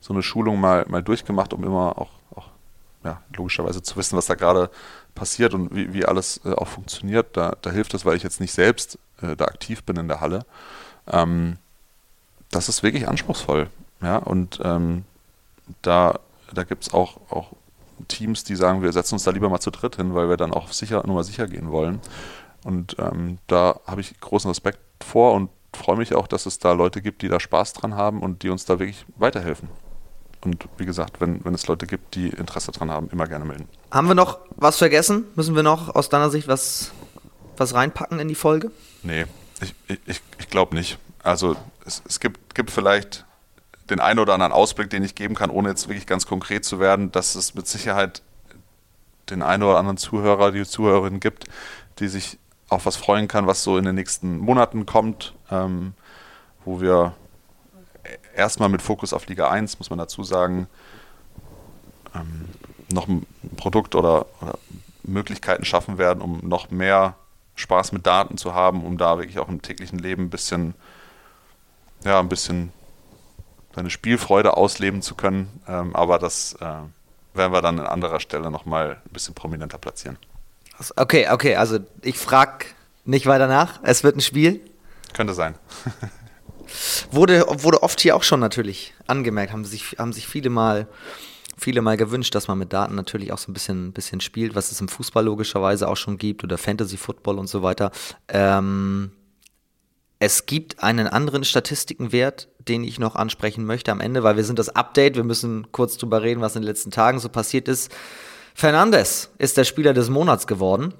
[0.00, 2.48] so eine Schulung mal, mal durchgemacht, um immer auch, auch
[3.04, 4.70] ja, logischerweise zu wissen, was da gerade
[5.14, 7.36] passiert und wie, wie alles äh, auch funktioniert.
[7.36, 10.20] Da, da hilft es, weil ich jetzt nicht selbst äh, da aktiv bin in der
[10.20, 10.44] Halle.
[11.10, 11.56] Ähm,
[12.50, 13.68] das ist wirklich anspruchsvoll.
[14.02, 15.04] Ja, und ähm,
[15.80, 16.20] da,
[16.52, 17.52] da gibt es auch, auch
[18.06, 20.52] Teams, die sagen, wir setzen uns da lieber mal zu dritt hin, weil wir dann
[20.52, 22.00] auch sicher, nur mal sicher gehen wollen.
[22.64, 26.72] Und ähm, da habe ich großen Respekt vor und freue mich auch, dass es da
[26.72, 29.68] Leute gibt, die da Spaß dran haben und die uns da wirklich weiterhelfen.
[30.44, 33.68] Und wie gesagt, wenn, wenn es Leute gibt, die Interesse daran haben, immer gerne melden.
[33.90, 35.24] Haben wir noch was vergessen?
[35.36, 36.92] Müssen wir noch aus deiner Sicht was,
[37.56, 38.70] was reinpacken in die Folge?
[39.02, 39.24] Nee,
[39.60, 39.74] ich,
[40.06, 40.98] ich, ich glaube nicht.
[41.22, 43.24] Also es, es gibt, gibt vielleicht
[43.90, 46.80] den einen oder anderen Ausblick, den ich geben kann, ohne jetzt wirklich ganz konkret zu
[46.80, 48.22] werden, dass es mit Sicherheit
[49.30, 51.44] den einen oder anderen Zuhörer, die Zuhörerin gibt,
[51.98, 55.94] die sich auf was freuen kann, was so in den nächsten Monaten kommt, ähm,
[56.64, 57.14] wo wir
[58.34, 60.66] erstmal mit Fokus auf Liga 1, muss man dazu sagen,
[62.14, 62.48] ähm,
[62.90, 64.58] noch ein Produkt oder, oder
[65.02, 67.16] Möglichkeiten schaffen werden, um noch mehr
[67.56, 70.74] Spaß mit Daten zu haben, um da wirklich auch im täglichen Leben ein bisschen,
[72.04, 72.72] ja, ein bisschen
[73.74, 75.48] seine Spielfreude ausleben zu können.
[75.66, 76.64] Ähm, aber das äh,
[77.34, 80.16] werden wir dann an anderer Stelle nochmal ein bisschen prominenter platzieren.
[80.96, 82.66] Okay, okay, also ich frage
[83.04, 83.80] nicht weiter nach.
[83.82, 84.60] Es wird ein Spiel.
[85.12, 85.54] Könnte sein.
[87.10, 90.88] wurde, wurde oft hier auch schon natürlich angemerkt, haben sich, haben sich viele mal
[91.56, 94.72] viele mal gewünscht, dass man mit Daten natürlich auch so ein bisschen, bisschen spielt, was
[94.72, 97.90] es im Fußball logischerweise auch schon gibt oder Fantasy Football und so weiter.
[98.28, 99.12] Ähm,
[100.18, 104.58] es gibt einen anderen Statistikenwert, den ich noch ansprechen möchte am Ende, weil wir sind
[104.58, 107.92] das Update, wir müssen kurz drüber reden, was in den letzten Tagen so passiert ist.
[108.54, 110.94] Fernandes ist der Spieler des Monats geworden,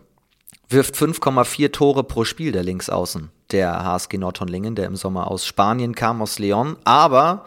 [0.68, 5.94] wirft 5,4 Tore pro Spiel der Linksaußen, der HSG Nordhornlingen, der im Sommer aus Spanien
[5.94, 7.44] kam, aus Leon, aber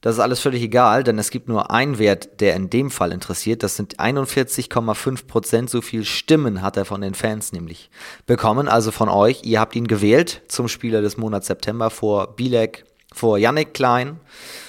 [0.00, 3.10] das ist alles völlig egal, denn es gibt nur einen Wert, der in dem Fall
[3.10, 3.64] interessiert.
[3.64, 5.70] Das sind 41,5 Prozent.
[5.70, 7.90] So viel Stimmen hat er von den Fans nämlich
[8.24, 8.68] bekommen.
[8.68, 9.40] Also von euch.
[9.42, 14.20] Ihr habt ihn gewählt zum Spieler des Monats September vor Bilek, vor Yannick Klein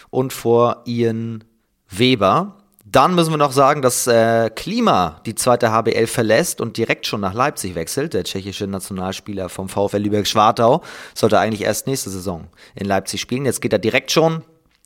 [0.10, 1.44] und vor Ian
[1.90, 2.56] Weber.
[2.92, 7.22] Dann müssen wir noch sagen, dass äh, Klima die zweite HBL verlässt und direkt schon
[7.22, 8.16] nach Leipzig wechselt.
[8.16, 10.82] Der tschechische Nationalspieler vom VfL Lübeck-Schwartau
[11.14, 13.46] sollte eigentlich erst nächste Saison in Leipzig spielen.
[13.46, 14.44] Jetzt geht er direkt schon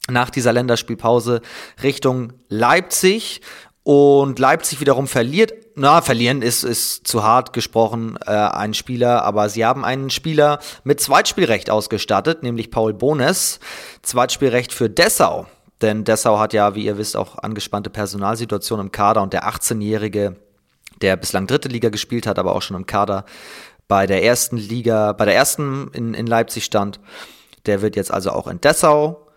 [0.10, 1.42] nach dieser Länderspielpause
[1.82, 3.40] Richtung Leipzig.
[3.84, 9.50] Und Leipzig wiederum verliert, na, verlieren ist, ist zu hart gesprochen, äh, ein Spieler, aber
[9.50, 13.60] sie haben einen Spieler mit Zweitspielrecht ausgestattet, nämlich Paul Bones.
[14.02, 15.48] Zweitspielrecht für Dessau.
[15.82, 20.38] Denn Dessau hat ja, wie ihr wisst, auch angespannte Personalsituation im Kader und der 18-Jährige,
[21.02, 23.26] der bislang dritte Liga gespielt hat, aber auch schon im Kader
[23.90, 27.02] bei der ersten Liga, bei der ersten in, in Leipzig stand,
[27.66, 29.28] der wird jetzt also auch in Dessau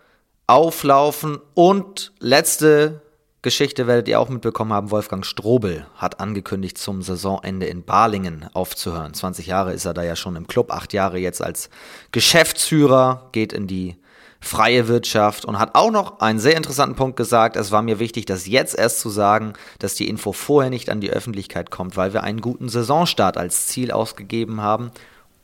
[0.45, 1.39] auflaufen.
[1.53, 3.01] Und letzte
[3.43, 9.13] Geschichte werdet ihr auch mitbekommen haben, Wolfgang Strobel hat angekündigt, zum Saisonende in Balingen aufzuhören.
[9.13, 11.69] 20 Jahre ist er da ja schon im Club, acht Jahre jetzt als
[12.11, 13.95] Geschäftsführer, geht in die
[14.39, 17.55] freie Wirtschaft und hat auch noch einen sehr interessanten Punkt gesagt.
[17.55, 21.01] Es war mir wichtig, das jetzt erst zu sagen, dass die Info vorher nicht an
[21.01, 24.91] die Öffentlichkeit kommt, weil wir einen guten Saisonstart als Ziel ausgegeben haben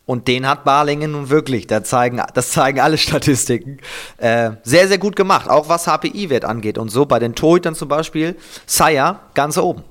[0.06, 3.80] und den hat Balingen nun wirklich, das zeigen, das zeigen alle Statistiken,
[4.18, 6.78] äh, sehr, sehr gut gemacht, auch was HPI-Wert angeht.
[6.78, 9.84] Und so bei den Torhütern zum Beispiel, Saya ganz oben.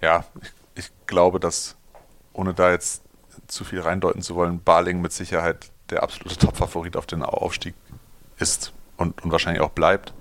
[0.00, 1.76] Ja, ich, ich glaube, dass,
[2.32, 3.02] ohne da jetzt
[3.48, 7.74] zu viel reindeuten zu wollen, Balingen mit Sicherheit der absolute Top-Favorit auf den Aufstieg
[8.38, 10.14] ist und, und wahrscheinlich auch bleibt.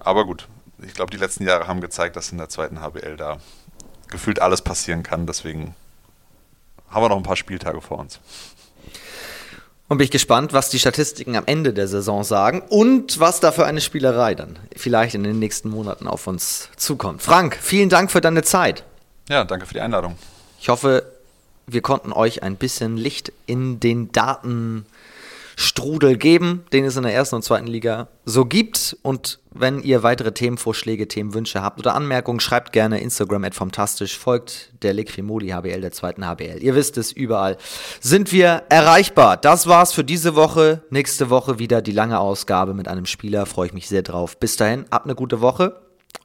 [0.00, 0.48] Aber gut,
[0.82, 3.38] ich glaube, die letzten Jahre haben gezeigt, dass in der zweiten HBL da
[4.08, 5.26] gefühlt alles passieren kann.
[5.26, 5.74] Deswegen
[6.90, 8.20] haben wir noch ein paar Spieltage vor uns.
[9.88, 13.52] Und bin ich gespannt, was die Statistiken am Ende der Saison sagen und was da
[13.52, 17.22] für eine Spielerei dann vielleicht in den nächsten Monaten auf uns zukommt.
[17.22, 18.84] Frank, vielen Dank für deine Zeit.
[19.30, 20.16] Ja, danke für die Einladung.
[20.60, 21.04] Ich hoffe,
[21.66, 24.84] wir konnten euch ein bisschen Licht in den Daten
[25.60, 28.96] Strudel geben, den es in der ersten und zweiten Liga so gibt.
[29.02, 34.72] Und wenn ihr weitere Themenvorschläge, Themenwünsche habt oder Anmerkungen, schreibt gerne Instagram at fantastisch, folgt
[34.82, 36.62] der Liquimoli HBL, der zweiten HBL.
[36.62, 37.56] Ihr wisst es, überall
[37.98, 39.36] sind wir erreichbar.
[39.36, 40.84] Das war's für diese Woche.
[40.90, 43.44] Nächste Woche wieder die lange Ausgabe mit einem Spieler.
[43.44, 44.38] Freue ich mich sehr drauf.
[44.38, 45.80] Bis dahin, habt eine gute Woche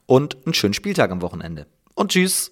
[0.05, 1.65] und einen schönen Spieltag am Wochenende.
[1.95, 2.51] Und tschüss.